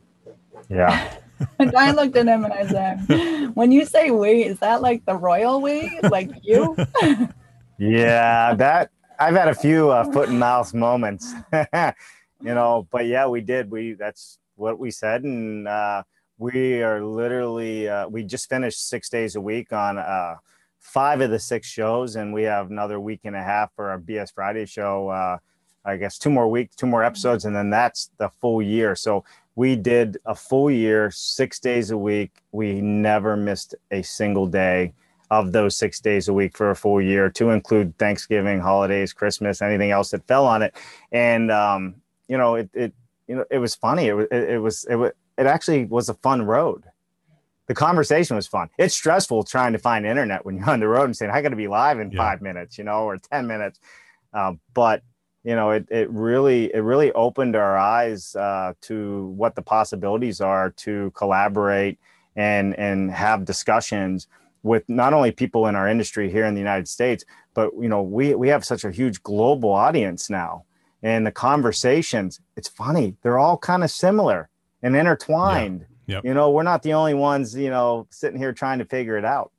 [0.69, 1.13] Yeah.
[1.59, 5.05] and I looked at him and I said, "When you say we, is that like
[5.07, 6.77] the royal we, like you?"
[7.79, 11.33] yeah, that I've had a few uh, foot and mouth moments,
[12.43, 12.87] you know.
[12.91, 13.71] But yeah, we did.
[13.71, 16.03] We that's what we said, and uh,
[16.39, 20.37] we are literally uh, we just finished six days a week on uh,
[20.79, 24.01] five of the six shows, and we have another week and a half for our
[24.01, 25.09] BS Friday show.
[25.09, 25.39] Uh,
[25.85, 28.95] I guess two more weeks, two more episodes, and then that's the full year.
[28.95, 29.25] So
[29.55, 32.33] we did a full year, six days a week.
[32.53, 34.93] We never missed a single day
[35.31, 39.63] of those six days a week for a full year, to include Thanksgiving, holidays, Christmas,
[39.63, 40.75] anything else that fell on it.
[41.13, 41.95] And um,
[42.31, 42.95] you know, it, it
[43.27, 44.07] you know it was funny.
[44.07, 46.85] It was it, it was it it actually was a fun road.
[47.67, 48.71] The conversation was fun.
[48.79, 51.49] It's stressful trying to find internet when you're on the road and saying I got
[51.49, 52.19] to be live in yeah.
[52.19, 53.81] five minutes, you know, or ten minutes.
[54.33, 55.03] Uh, but
[55.43, 60.41] you know it, it really it really opened our eyes uh, to what the possibilities
[60.41, 61.99] are to collaborate
[62.37, 64.29] and and have discussions
[64.63, 68.03] with not only people in our industry here in the United States, but you know
[68.03, 70.65] we we have such a huge global audience now,
[71.03, 72.41] and the conversations.
[72.57, 74.49] It's funny; they're all kind of similar
[74.83, 75.81] and intertwined.
[76.07, 76.17] Yeah.
[76.17, 76.25] Yep.
[76.25, 77.55] You know, we're not the only ones.
[77.55, 79.53] You know, sitting here trying to figure it out.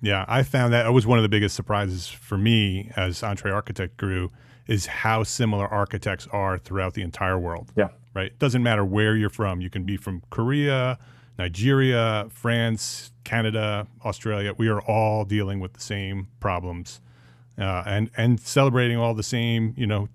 [0.00, 3.52] Yeah, I found that it was one of the biggest surprises for me as Entre
[3.52, 4.30] Architect grew
[4.66, 7.72] is how similar architects are throughout the entire world.
[7.76, 7.88] Yeah.
[8.14, 8.26] Right.
[8.26, 9.60] It doesn't matter where you're from.
[9.60, 10.98] You can be from Korea,
[11.38, 14.54] Nigeria, France, Canada, Australia.
[14.56, 17.00] We are all dealing with the same problems,
[17.58, 20.08] uh, and and celebrating all the same you know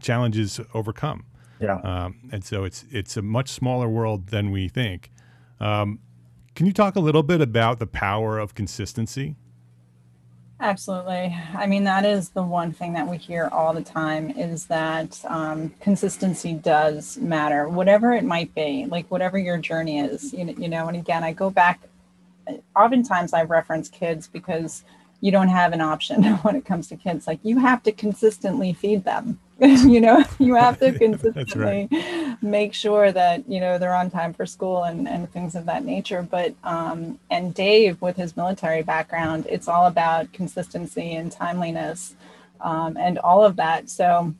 [0.00, 1.24] challenges overcome.
[1.60, 1.76] Yeah.
[1.76, 5.10] Um, and so it's it's a much smaller world than we think.
[5.60, 6.00] Um,
[6.54, 9.34] can you talk a little bit about the power of consistency?
[10.60, 11.36] Absolutely.
[11.54, 15.20] I mean, that is the one thing that we hear all the time is that
[15.28, 20.54] um, consistency does matter, whatever it might be, like whatever your journey is, you know,
[20.56, 21.80] you know, and again, I go back,
[22.76, 24.84] oftentimes I reference kids because
[25.20, 27.26] you don't have an option when it comes to kids.
[27.26, 29.40] Like you have to consistently feed them.
[29.60, 32.42] you know, you have to consistently right.
[32.42, 35.84] make sure that, you know, they're on time for school and, and things of that
[35.84, 36.26] nature.
[36.28, 42.16] But, um, and Dave, with his military background, it's all about consistency and timeliness
[42.60, 43.88] um, and all of that.
[43.88, 44.34] So,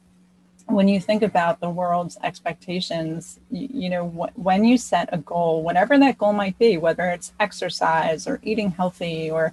[0.66, 5.18] when you think about the world's expectations, you, you know, wh- when you set a
[5.18, 9.52] goal, whatever that goal might be, whether it's exercise or eating healthy or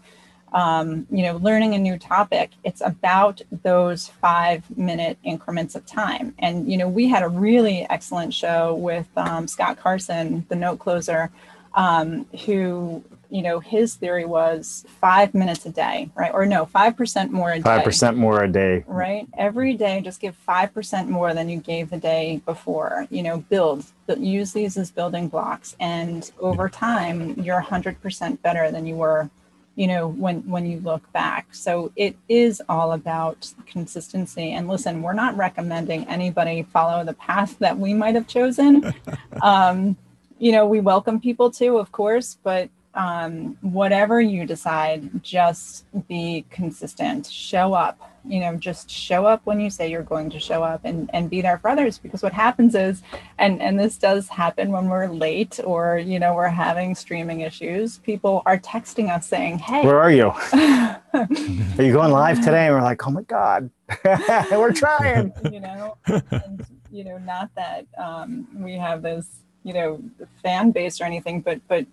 [0.53, 6.35] um, you know, learning a new topic, it's about those five minute increments of time.
[6.39, 10.79] And, you know, we had a really excellent show with um, Scott Carson, the note
[10.79, 11.31] closer,
[11.73, 16.33] um, who, you know, his theory was five minutes a day, right?
[16.33, 17.63] Or no, 5% more a day.
[17.63, 18.83] 5% more a day.
[18.87, 19.25] Right.
[19.37, 23.07] Every day, just give 5% more than you gave the day before.
[23.09, 23.85] You know, build,
[24.17, 25.77] use these as building blocks.
[25.79, 29.29] And over time, you're 100% better than you were
[29.75, 31.53] you know when when you look back.
[31.53, 34.51] So it is all about consistency.
[34.51, 38.93] And listen we're not recommending anybody follow the path that we might have chosen.
[39.41, 39.97] Um,
[40.41, 46.45] you know we welcome people to of course but um, whatever you decide just be
[46.49, 47.25] consistent.
[47.27, 50.81] Show up you know just show up when you say you're going to show up
[50.83, 53.01] and and be there for others because what happens is
[53.39, 57.97] and and this does happen when we're late or you know we're having streaming issues
[57.99, 59.85] people are texting us saying hey.
[59.85, 60.31] Where are you?
[61.13, 62.67] Are you going live today?
[62.67, 63.69] And we're like oh my god.
[64.51, 65.33] We're trying.
[65.51, 69.27] You know and, you know not that um, we have this
[69.63, 70.01] you know
[70.43, 71.85] fan base or anything but but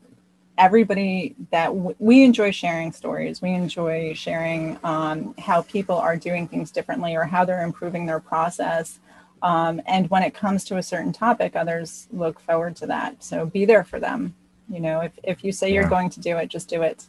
[0.58, 3.40] everybody that w- we enjoy sharing stories.
[3.40, 8.20] We enjoy sharing um, how people are doing things differently or how they're improving their
[8.20, 8.98] process.
[9.40, 13.22] Um, and when it comes to a certain topic, others look forward to that.
[13.22, 14.34] So be there for them.
[14.68, 15.80] You know, if, if you say yeah.
[15.80, 17.06] you're going to do it, just do it.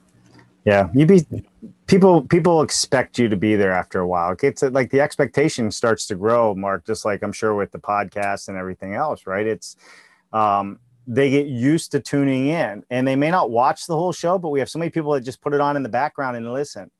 [0.65, 1.25] Yeah, you be
[1.87, 2.21] people.
[2.23, 4.35] People expect you to be there after a while.
[4.43, 6.85] It's like the expectation starts to grow, Mark.
[6.85, 9.47] Just like I'm sure with the podcast and everything else, right?
[9.47, 9.77] It's
[10.33, 10.79] um,
[11.11, 14.49] they get used to tuning in, and they may not watch the whole show, but
[14.49, 16.91] we have so many people that just put it on in the background and listen.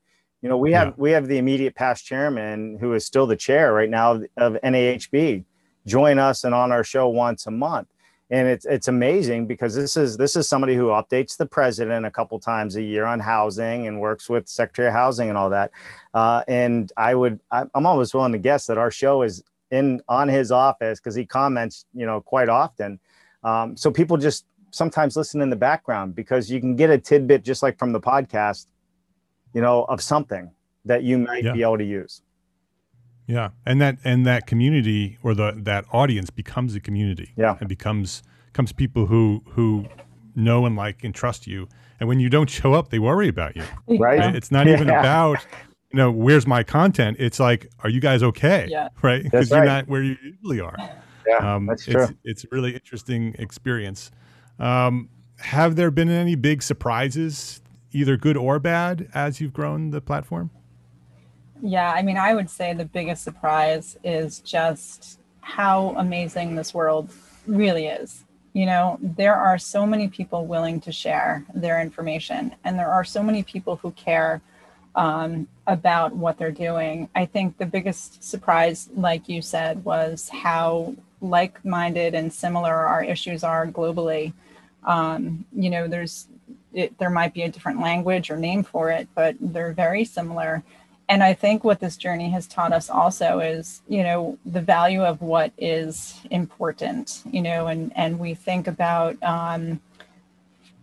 [0.42, 0.94] You know, we have yeah.
[0.96, 5.44] we have the immediate past chairman who is still the chair right now of NAHB
[5.86, 7.88] join us and on our show once a month
[8.30, 12.10] and it's it's amazing because this is this is somebody who updates the president a
[12.10, 15.70] couple times a year on housing and works with secretary of housing and all that
[16.14, 20.28] uh, and i would i'm almost willing to guess that our show is in on
[20.28, 22.98] his office because he comments you know quite often
[23.42, 27.44] um, so people just sometimes listen in the background because you can get a tidbit
[27.44, 28.66] just like from the podcast
[29.52, 30.50] you know of something
[30.84, 31.52] that you might yeah.
[31.52, 32.22] be able to use
[33.30, 37.32] yeah, and that and that community or the that audience becomes a community.
[37.36, 39.86] Yeah, and becomes comes people who who
[40.34, 41.68] know and like and trust you.
[42.00, 43.62] And when you don't show up, they worry about you.
[43.86, 44.34] Right.
[44.34, 44.72] It's not yeah.
[44.72, 45.46] even about
[45.92, 47.18] you know where's my content.
[47.20, 48.66] It's like, are you guys okay?
[48.68, 48.88] Yeah.
[49.00, 49.22] Right.
[49.22, 50.76] Because you're not where you usually are.
[51.26, 52.02] Yeah, um, that's true.
[52.02, 54.10] It's, it's a really interesting experience.
[54.58, 57.60] Um, have there been any big surprises,
[57.92, 60.50] either good or bad, as you've grown the platform?
[61.62, 67.10] Yeah, I mean, I would say the biggest surprise is just how amazing this world
[67.46, 68.24] really is.
[68.52, 73.04] You know, there are so many people willing to share their information, and there are
[73.04, 74.40] so many people who care
[74.96, 77.08] um, about what they're doing.
[77.14, 83.04] I think the biggest surprise, like you said, was how like minded and similar our
[83.04, 84.32] issues are globally.
[84.84, 86.26] Um, you know, there's
[86.72, 90.62] it, there might be a different language or name for it, but they're very similar
[91.10, 95.02] and I think what this journey has taught us also is, you know, the value
[95.02, 99.80] of what is important, you know, and and we think about, um,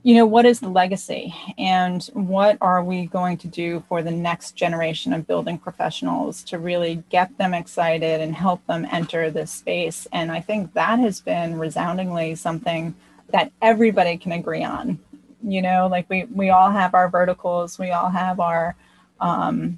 [0.08, 4.10] you know, what is the legacy and what are we going to do for the
[4.10, 9.52] next generation of building professionals to really get them excited and help them enter this
[9.52, 10.08] space.
[10.14, 12.96] And I think that has been resoundingly something
[13.34, 14.98] that everybody can agree on.
[15.44, 18.78] You know, like we we all have our verticals, we all have our
[19.20, 19.78] um,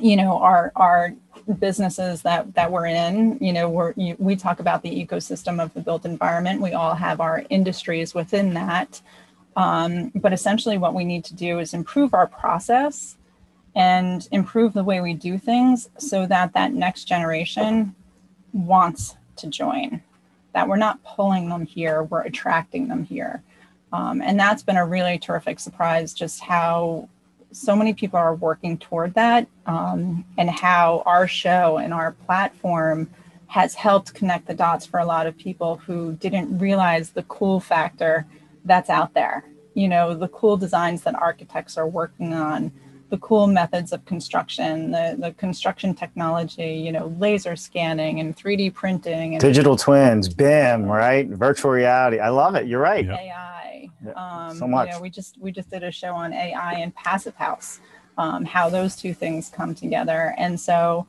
[0.00, 1.14] you know our our
[1.58, 5.74] businesses that that we're in you know we're you, we talk about the ecosystem of
[5.74, 9.00] the built environment we all have our industries within that
[9.56, 13.16] um, but essentially what we need to do is improve our process
[13.74, 17.94] and improve the way we do things so that that next generation
[18.52, 20.02] wants to join
[20.52, 23.42] that we're not pulling them here we're attracting them here.
[23.92, 27.08] Um, and that's been a really terrific surprise just how
[27.50, 33.10] so many people are working toward that um, and how our show and our platform
[33.48, 37.60] has helped connect the dots for a lot of people who didn't realize the cool
[37.60, 38.26] factor
[38.64, 39.44] that's out there
[39.74, 42.72] you know the cool designs that architects are working on
[43.12, 48.72] the cool methods of construction, the, the construction technology, you know, laser scanning and 3D
[48.72, 51.28] printing and digital twins, BIM, right?
[51.28, 52.20] Virtual reality.
[52.20, 52.66] I love it.
[52.66, 53.06] You're right.
[53.06, 53.90] AI.
[54.16, 54.88] Um, so much.
[54.88, 57.80] You know, we just we just did a show on AI and Passive House,
[58.16, 60.34] um, how those two things come together.
[60.38, 61.06] And so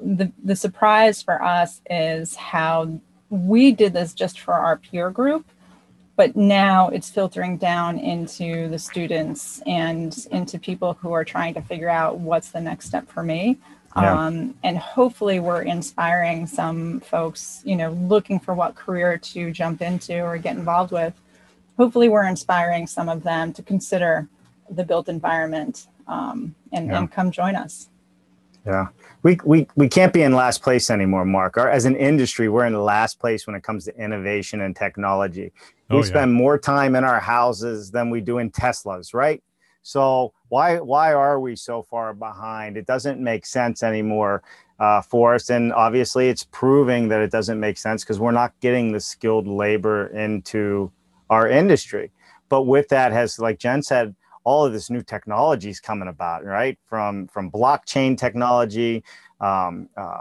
[0.00, 5.46] the the surprise for us is how we did this just for our peer group
[6.16, 11.62] but now it's filtering down into the students and into people who are trying to
[11.62, 13.58] figure out what's the next step for me
[13.96, 14.26] yeah.
[14.26, 19.82] um, and hopefully we're inspiring some folks you know looking for what career to jump
[19.82, 21.14] into or get involved with
[21.76, 24.28] hopefully we're inspiring some of them to consider
[24.70, 26.98] the built environment um, and, yeah.
[26.98, 27.89] and come join us
[28.66, 28.86] yeah
[29.22, 32.66] we, we we can't be in last place anymore mark Our, as an industry we're
[32.66, 35.52] in last place when it comes to innovation and technology
[35.90, 36.38] we oh, spend yeah.
[36.38, 39.42] more time in our houses than we do in Teslas, right?
[39.82, 42.76] So why why are we so far behind?
[42.76, 44.42] It doesn't make sense anymore
[44.78, 48.52] uh, for us, and obviously it's proving that it doesn't make sense because we're not
[48.60, 50.92] getting the skilled labor into
[51.28, 52.12] our industry.
[52.48, 56.44] But with that, has like Jen said, all of this new technology is coming about,
[56.44, 56.78] right?
[56.86, 59.04] From from blockchain technology.
[59.40, 60.20] Um, uh,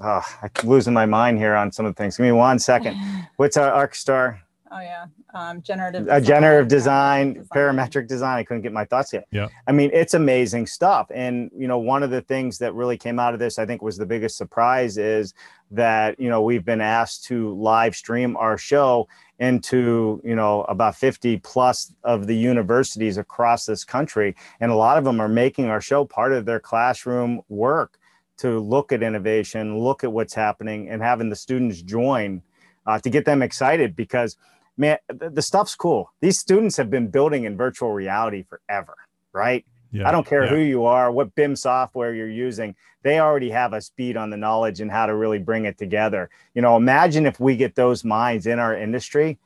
[0.00, 2.16] uh, I'm losing my mind here on some of the things.
[2.16, 2.96] Give me one second.
[3.36, 4.40] What's our ArcStar?
[4.74, 6.08] Oh yeah, um, generative.
[6.08, 8.38] A generative design, design, parametric design.
[8.38, 9.26] I couldn't get my thoughts yet.
[9.30, 9.48] Yeah.
[9.66, 11.08] I mean, it's amazing stuff.
[11.14, 13.82] And you know, one of the things that really came out of this, I think,
[13.82, 15.34] was the biggest surprise is
[15.72, 19.08] that you know we've been asked to live stream our show
[19.42, 24.36] into you know about 50 plus of the universities across this country.
[24.60, 27.98] And a lot of them are making our show part of their classroom work
[28.38, 32.40] to look at innovation look at what's happening and having the students join
[32.86, 34.36] uh, to get them excited because
[34.76, 36.12] man the, the stuff's cool.
[36.20, 38.96] These students have been building in virtual reality forever
[39.32, 40.50] right yeah, I don't care yeah.
[40.50, 42.74] who you are, what BIM software you're using.
[43.02, 46.30] They already have a speed on the knowledge and how to really bring it together.
[46.54, 49.38] You know, imagine if we get those minds in our industry.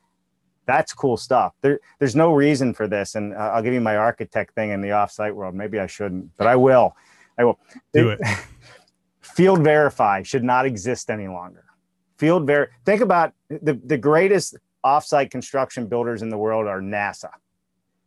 [0.66, 1.54] That's cool stuff.
[1.62, 4.80] There, there's no reason for this, and uh, I'll give you my architect thing in
[4.80, 5.54] the offsite world.
[5.54, 6.96] Maybe I shouldn't, but I will.
[7.38, 7.58] I will
[7.92, 8.20] do it.
[9.20, 11.64] Field verify should not exist any longer.
[12.18, 12.70] Field ver.
[12.84, 17.30] Think about the the greatest offsite construction builders in the world are NASA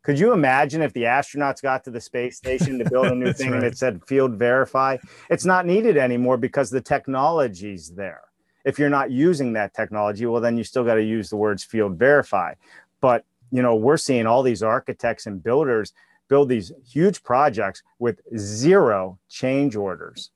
[0.09, 3.31] could you imagine if the astronauts got to the space station to build a new
[3.39, 3.57] thing right.
[3.57, 4.97] and it said field verify?
[5.29, 8.21] It's not needed anymore because the technology's there.
[8.65, 11.63] If you're not using that technology, well, then you still got to use the words
[11.63, 12.55] field verify.
[13.01, 15.93] But you know, we're seeing all these architects and builders
[16.27, 20.31] build these huge projects with zero change orders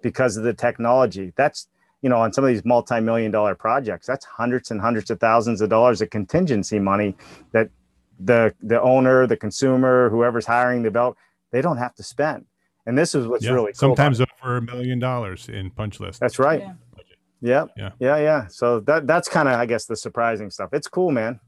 [0.00, 1.34] because of the technology.
[1.36, 1.68] That's
[2.00, 5.60] you know, on some of these multi-million dollar projects, that's hundreds and hundreds of thousands
[5.60, 7.14] of dollars of contingency money
[7.52, 7.68] that
[8.18, 11.16] the the owner, the consumer, whoever's hiring the belt,
[11.52, 12.46] they don't have to spend.
[12.86, 16.20] And this is what's yeah, really cool sometimes over a million dollars in punch list.
[16.20, 16.60] That's right.
[16.60, 16.72] Yeah.
[17.40, 17.68] Yep.
[17.76, 17.90] Yeah.
[18.00, 18.16] Yeah.
[18.16, 18.46] Yeah.
[18.48, 20.70] So that that's kind of I guess the surprising stuff.
[20.72, 21.40] It's cool, man.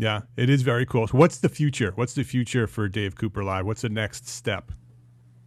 [0.00, 1.06] Yeah, it is very cool.
[1.08, 1.92] So what's the future?
[1.94, 3.66] What's the future for Dave Cooper Live?
[3.66, 4.72] What's the next step?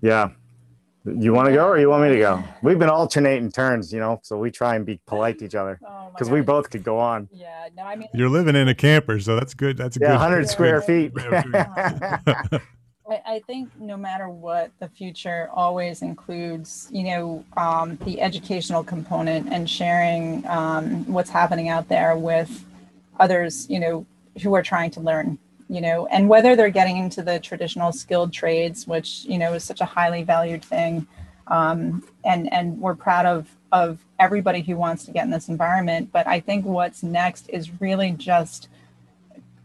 [0.01, 0.29] Yeah.
[1.05, 2.43] You want to go or you want me to go?
[2.61, 5.79] We've been alternating turns, you know, so we try and be polite to each other
[6.13, 7.27] because oh we both could go on.
[7.31, 9.75] Yeah, no, I mean, you're living in a camper, so that's good.
[9.77, 11.11] That's a yeah, good 100 square feet.
[13.05, 18.81] I, I, think no matter what, the future always includes, you know, um, the educational
[18.81, 22.63] component and sharing um, what's happening out there with
[23.19, 24.05] others, you know,
[24.41, 25.37] who are trying to learn
[25.73, 29.63] you know, and whether they're getting into the traditional skilled trades, which you know is
[29.63, 31.07] such a highly valued thing,
[31.47, 36.11] um, and and we're proud of of everybody who wants to get in this environment.
[36.11, 38.69] But I think what's next is really just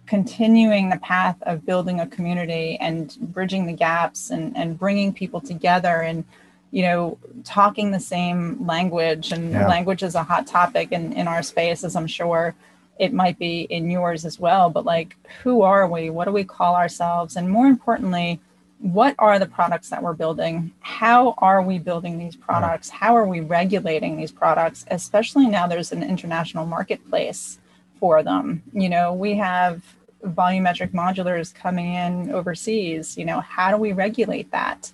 [0.07, 5.43] continuing the path of building a community and bridging the gaps and and bringing people
[5.43, 6.25] together and
[6.71, 9.69] you know talking the same language and yeah.
[9.69, 12.55] language is a hot topic in in our space as i'm sure
[12.99, 16.11] it might be in yours as well but like who are we?
[16.11, 17.37] What do we call ourselves?
[17.37, 18.41] And more importantly
[18.81, 20.73] what are the products that we're building?
[20.81, 22.89] How are we building these products?
[22.89, 24.85] How are we regulating these products?
[24.89, 27.59] Especially now there's an international marketplace
[27.99, 28.63] for them.
[28.73, 29.83] You know we have
[30.25, 33.17] volumetric modulars coming in overseas.
[33.17, 34.93] You know how do we regulate that?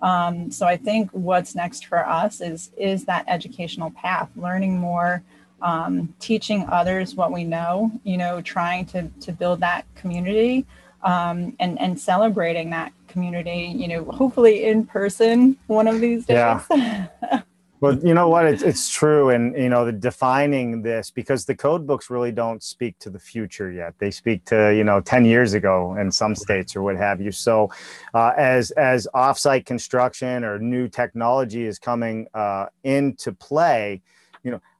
[0.00, 5.22] Um, so i think what's next for us is is that educational path learning more
[5.64, 10.66] um, teaching others what we know, you know, trying to, to build that community
[11.02, 16.36] um, and, and celebrating that community, you know, hopefully in person one of these days.
[16.36, 17.08] Yeah.
[17.80, 18.44] well, you know what?
[18.44, 19.30] It's, it's true.
[19.30, 23.18] And, you know, the defining this because the code books really don't speak to the
[23.18, 23.94] future yet.
[23.98, 27.32] They speak to, you know, 10 years ago in some states or what have you.
[27.32, 27.70] So
[28.12, 34.02] uh, as, as offsite construction or new technology is coming uh, into play,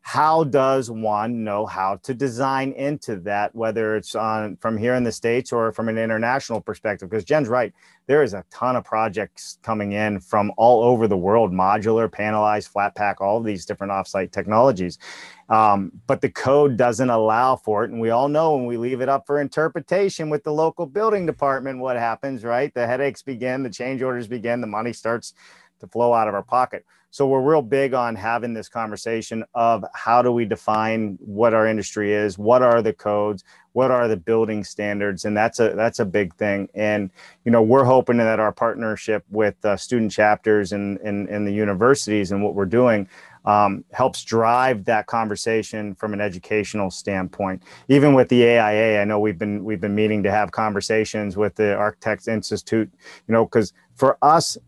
[0.06, 5.02] how does one know how to design into that whether it's on from here in
[5.02, 7.08] the states or from an international perspective?
[7.08, 7.72] Because jen's right
[8.06, 12.68] there is a ton of projects coming in from all over the world modular panelized
[12.68, 14.98] flat pack all of these different offsite technologies.
[15.48, 19.00] Um, but the code doesn't allow for it and we all know when we leave
[19.00, 22.74] it up for interpretation with the local building department what happens right?
[22.74, 25.32] The headaches begin the change orders begin the money starts
[25.80, 26.84] to flow out of our pocket
[27.14, 31.64] so we're real big on having this conversation of how do we define what our
[31.64, 36.00] industry is, what are the codes, what are the building standards, and that's a that's
[36.00, 36.68] a big thing.
[36.74, 37.10] And
[37.44, 41.52] you know we're hoping that our partnership with uh, student chapters and in, in, the
[41.52, 43.08] universities and what we're doing
[43.44, 47.62] um, helps drive that conversation from an educational standpoint.
[47.86, 51.54] Even with the AIA, I know we've been we've been meeting to have conversations with
[51.54, 52.90] the Architects Institute.
[53.28, 54.58] You know, because for us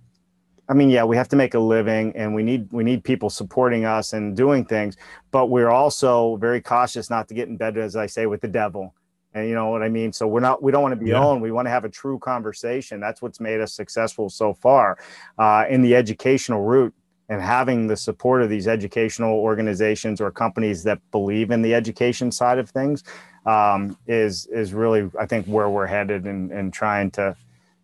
[0.68, 3.30] I mean, yeah, we have to make a living and we need we need people
[3.30, 4.96] supporting us and doing things,
[5.30, 8.48] but we're also very cautious not to get in bed, as I say, with the
[8.48, 8.94] devil.
[9.32, 10.12] And you know what I mean?
[10.12, 11.22] So we're not we don't want to be yeah.
[11.22, 11.40] owned.
[11.42, 13.00] We want to have a true conversation.
[13.00, 14.98] That's what's made us successful so far
[15.38, 16.94] uh, in the educational route
[17.28, 22.32] and having the support of these educational organizations or companies that believe in the education
[22.32, 23.04] side of things
[23.44, 27.36] um, is is really I think where we're headed and, and trying to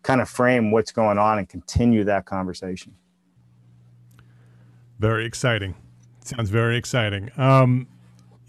[0.03, 2.93] kind of frame what's going on and continue that conversation.
[4.99, 5.75] Very exciting.
[6.23, 7.31] Sounds very exciting.
[7.37, 7.87] Um,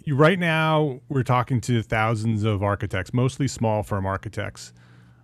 [0.05, 4.73] you, right now we're talking to thousands of architects, mostly small firm architects.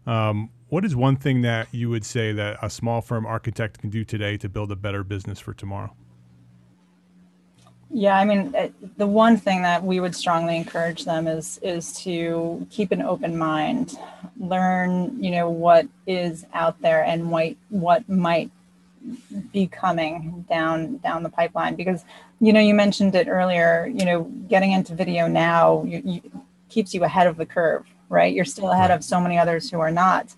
[0.07, 3.91] Um, what is one thing that you would say that a small firm architect can
[3.91, 5.95] do today to build a better business for tomorrow?
[7.93, 8.69] Yeah, I mean, uh,
[8.99, 13.37] the one thing that we would strongly encourage them is is to keep an open
[13.37, 13.99] mind,
[14.39, 18.51] learn, you know, what is out there and what what might
[19.53, 21.75] be coming down down the pipeline.
[21.75, 22.05] Because
[22.41, 26.95] you know you mentioned it earlier you know getting into video now you, you, keeps
[26.95, 28.35] you ahead of the curve right?
[28.35, 30.35] You're still ahead of so many others who are not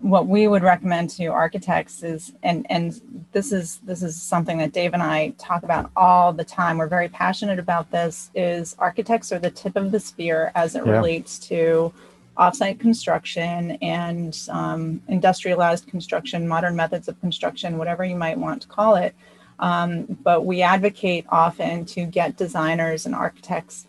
[0.00, 3.00] what we would recommend to architects is and and
[3.32, 6.86] this is this is something that dave and i talk about all the time we're
[6.86, 10.92] very passionate about this is architects are the tip of the spear as it yeah.
[10.92, 11.92] relates to
[12.40, 18.68] offsite construction and um, industrialized construction, modern methods of construction, whatever you might want to
[18.68, 19.14] call it.
[19.58, 23.86] Um, but we advocate often to get designers and architects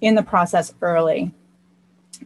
[0.00, 1.34] in the process early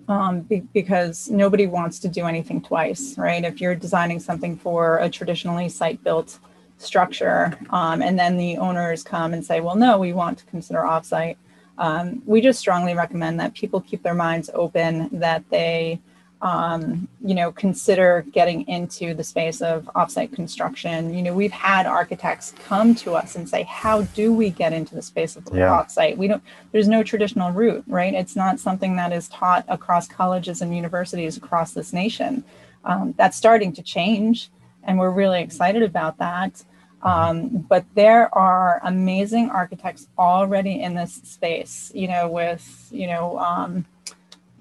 [0.09, 3.45] um, be, because nobody wants to do anything twice, right?
[3.45, 6.38] If you're designing something for a traditionally site built
[6.78, 10.80] structure um, and then the owners come and say, well, no, we want to consider
[10.80, 11.36] offsite
[11.78, 16.01] um, we just strongly recommend that people keep their minds open, that they,
[16.45, 21.14] um, you know, consider getting into the space of offsite construction.
[21.14, 24.95] You know, we've had architects come to us and say, "How do we get into
[24.95, 25.70] the space of yeah.
[25.70, 26.42] offsite?" We don't.
[26.70, 28.12] There's no traditional route, right?
[28.12, 32.45] It's not something that is taught across colleges and universities across this nation.
[32.84, 34.51] Um, that's starting to change,
[34.82, 36.62] and we're really excited about that.
[37.01, 43.38] Um, but there are amazing architects already in this space, you know, with, you know,
[43.38, 43.84] um,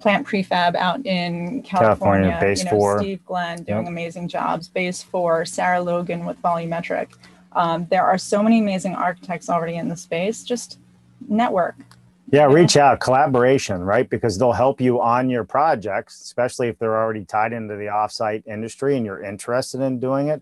[0.03, 2.99] plant prefab out in California, California base you know, four.
[2.99, 3.87] Steve Glenn doing yep.
[3.87, 7.13] amazing jobs, base four, Sarah Logan with volumetric.
[7.53, 10.43] Um, there are so many amazing architects already in the space.
[10.43, 10.77] Just
[11.29, 11.75] network.
[12.31, 14.09] Yeah, reach out, collaboration, right?
[14.09, 18.45] Because they'll help you on your projects, especially if they're already tied into the offsite
[18.45, 20.41] industry and you're interested in doing it.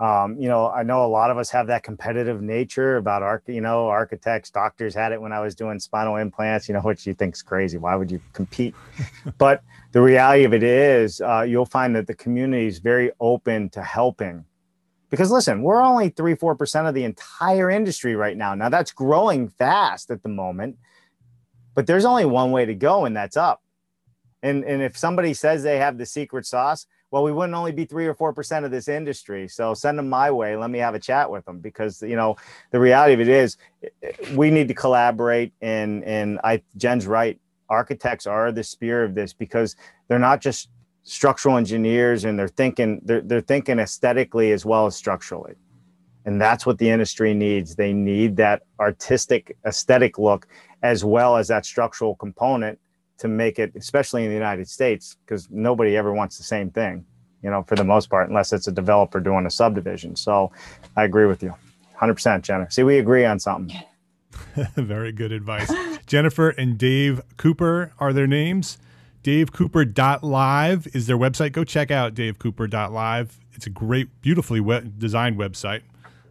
[0.00, 3.42] Um, you know, I know a lot of us have that competitive nature about arch,
[3.46, 7.06] you know, architects, doctors had it when I was doing spinal implants, you know, which
[7.06, 7.76] you think's crazy.
[7.76, 8.74] Why would you compete?
[9.38, 13.68] but the reality of it is, uh, you'll find that the community is very open
[13.70, 14.46] to helping.
[15.10, 18.54] Because listen, we're only three, four percent of the entire industry right now.
[18.54, 20.78] Now that's growing fast at the moment,
[21.74, 23.60] but there's only one way to go, and that's up.
[24.42, 27.84] And and if somebody says they have the secret sauce, well, we wouldn't only be
[27.84, 29.48] three or four percent of this industry.
[29.48, 30.56] So send them my way.
[30.56, 32.36] Let me have a chat with them because you know
[32.70, 33.56] the reality of it is
[34.02, 35.52] eh, we need to collaborate.
[35.60, 37.38] And and I Jen's right.
[37.68, 39.76] Architects are the spear of this because
[40.08, 40.70] they're not just
[41.02, 45.54] structural engineers and they're thinking they're, they're thinking aesthetically as well as structurally
[46.24, 50.46] and that's what the industry needs they need that artistic aesthetic look
[50.82, 52.78] as well as that structural component
[53.20, 57.04] to make it, especially in the United States, because nobody ever wants the same thing,
[57.42, 60.16] you know, for the most part, unless it's a developer doing a subdivision.
[60.16, 60.50] So
[60.96, 61.54] I agree with you
[62.00, 62.70] 100%, Jenna.
[62.70, 63.78] See, we agree on something.
[64.74, 65.70] Very good advice.
[66.06, 68.78] Jennifer and Dave Cooper are their names.
[69.22, 71.52] DaveCooper.live is their website.
[71.52, 73.38] Go check out DaveCooper.live.
[73.52, 75.82] It's a great, beautifully we- designed website.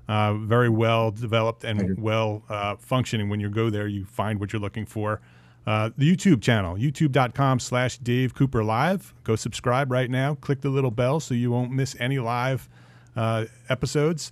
[0.08, 3.30] Uh, very well developed and well uh, functioning.
[3.30, 5.22] When you go there, you find what you're looking for.
[5.70, 9.14] Uh, the YouTube channel, youtube.com slash Dave Cooper Live.
[9.24, 10.34] Go subscribe right now.
[10.34, 12.68] Click the little bell so you won't miss any live
[13.16, 14.32] uh, episodes.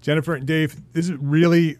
[0.00, 1.76] Jennifer and Dave, this is really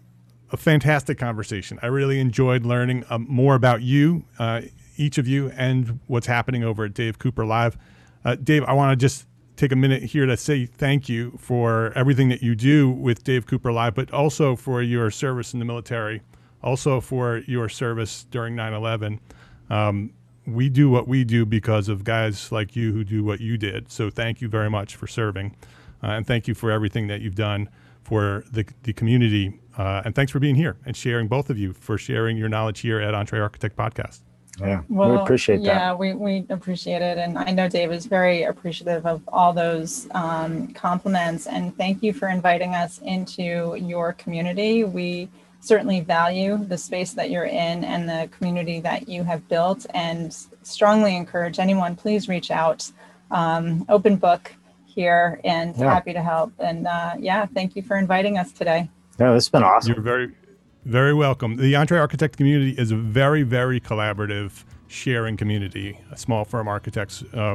[0.50, 1.78] a fantastic conversation.
[1.80, 4.60] I really enjoyed learning um, more about you, uh,
[4.98, 7.78] each of you, and what's happening over at Dave Cooper Live.
[8.26, 9.26] Uh, Dave, I want to just
[9.56, 13.46] take a minute here to say thank you for everything that you do with Dave
[13.46, 16.20] Cooper Live, but also for your service in the military
[16.62, 19.20] also for your service during 9 11.
[19.70, 20.12] Um,
[20.46, 23.90] we do what we do because of guys like you who do what you did.
[23.90, 25.56] So thank you very much for serving.
[26.02, 27.68] Uh, and thank you for everything that you've done
[28.02, 29.60] for the, the community.
[29.78, 32.80] Uh, and thanks for being here and sharing, both of you, for sharing your knowledge
[32.80, 34.20] here at Entre Architect Podcast.
[34.60, 35.64] Yeah, well, we appreciate that.
[35.64, 37.16] Yeah, we, we appreciate it.
[37.16, 41.46] And I know Dave is very appreciative of all those um, compliments.
[41.46, 44.84] And thank you for inviting us into your community.
[44.84, 45.30] We
[45.62, 50.36] certainly value the space that you're in and the community that you have built and
[50.64, 52.90] strongly encourage anyone please reach out.
[53.30, 54.52] Um, open book
[54.84, 55.94] here and yeah.
[55.94, 56.52] happy to help.
[56.58, 58.90] And uh, yeah thank you for inviting us today.
[59.20, 59.94] Yeah this has been awesome.
[59.94, 60.32] You're very
[60.84, 61.56] very welcome.
[61.56, 65.96] The EntreArchitect community is a very very collaborative sharing community.
[66.16, 67.54] Small firm architects uh,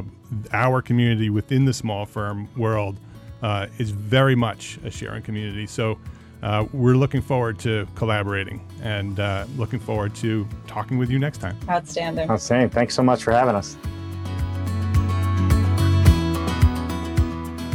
[0.52, 2.98] our community within the small firm world
[3.42, 5.66] uh, is very much a sharing community.
[5.66, 5.98] So
[6.42, 11.38] uh, we're looking forward to collaborating and uh, looking forward to talking with you next
[11.38, 11.56] time.
[11.68, 12.30] Outstanding.
[12.30, 12.70] Outstanding.
[12.70, 13.76] Thanks so much for having us.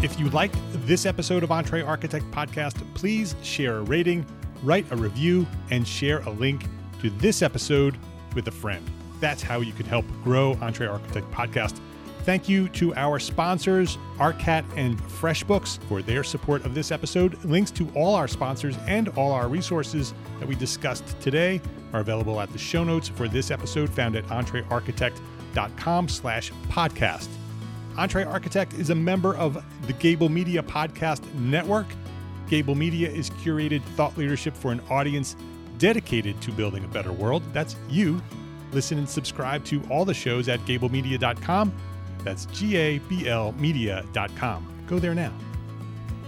[0.03, 4.25] If you liked this episode of Entre Architect Podcast, please share a rating,
[4.61, 6.65] write a review, and share a link
[7.01, 7.97] to this episode
[8.35, 8.85] with a friend.
[9.21, 11.79] That's how you can help grow Entre Architect Podcast.
[12.23, 17.43] Thank you to our sponsors, ARCAT and FreshBooks, for their support of this episode.
[17.43, 21.59] Links to all our sponsors and all our resources that we discussed today
[21.91, 27.27] are available at the show notes for this episode found at entrearchitect.com slash podcast.
[27.95, 31.87] EntreArchitect is a member of the Gable Media Podcast Network.
[32.47, 35.35] Gable Media is curated thought leadership for an audience
[35.77, 37.43] dedicated to building a better world.
[37.51, 38.21] That's you.
[38.71, 41.73] Listen and subscribe to all the shows at gablemedia.com.
[42.23, 44.67] That's G A B L media.com.
[44.87, 45.33] Go there now.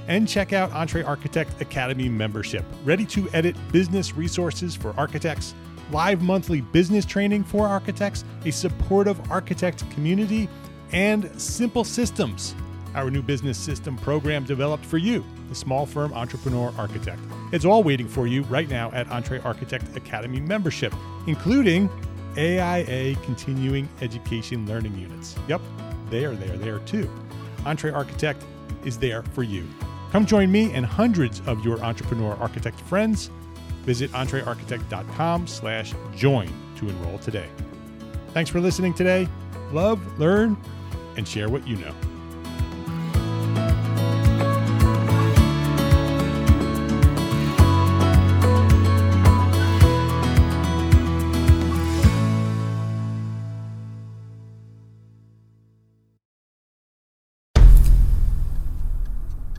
[0.07, 2.63] And check out Entre Architect Academy membership.
[2.83, 5.55] Ready to edit business resources for architects,
[5.91, 10.47] live monthly business training for architects, a supportive architect community,
[10.91, 12.53] and Simple Systems,
[12.93, 17.19] our new business system program developed for you, the small firm entrepreneur architect.
[17.51, 20.93] It's all waiting for you right now at Entre Architect Academy membership,
[21.25, 21.89] including
[22.37, 25.35] AIA continuing education learning units.
[25.47, 25.61] Yep,
[26.09, 27.09] they are there there too.
[27.63, 28.41] EntreArchitect
[28.83, 29.67] is there for you.
[30.11, 33.29] Come join me and hundreds of your entrepreneur architect friends.
[33.83, 37.49] Visit entrearchitect.com slash join to enroll today.
[38.33, 39.27] Thanks for listening today.
[39.71, 40.57] Love, learn,
[41.17, 41.93] and share what you know.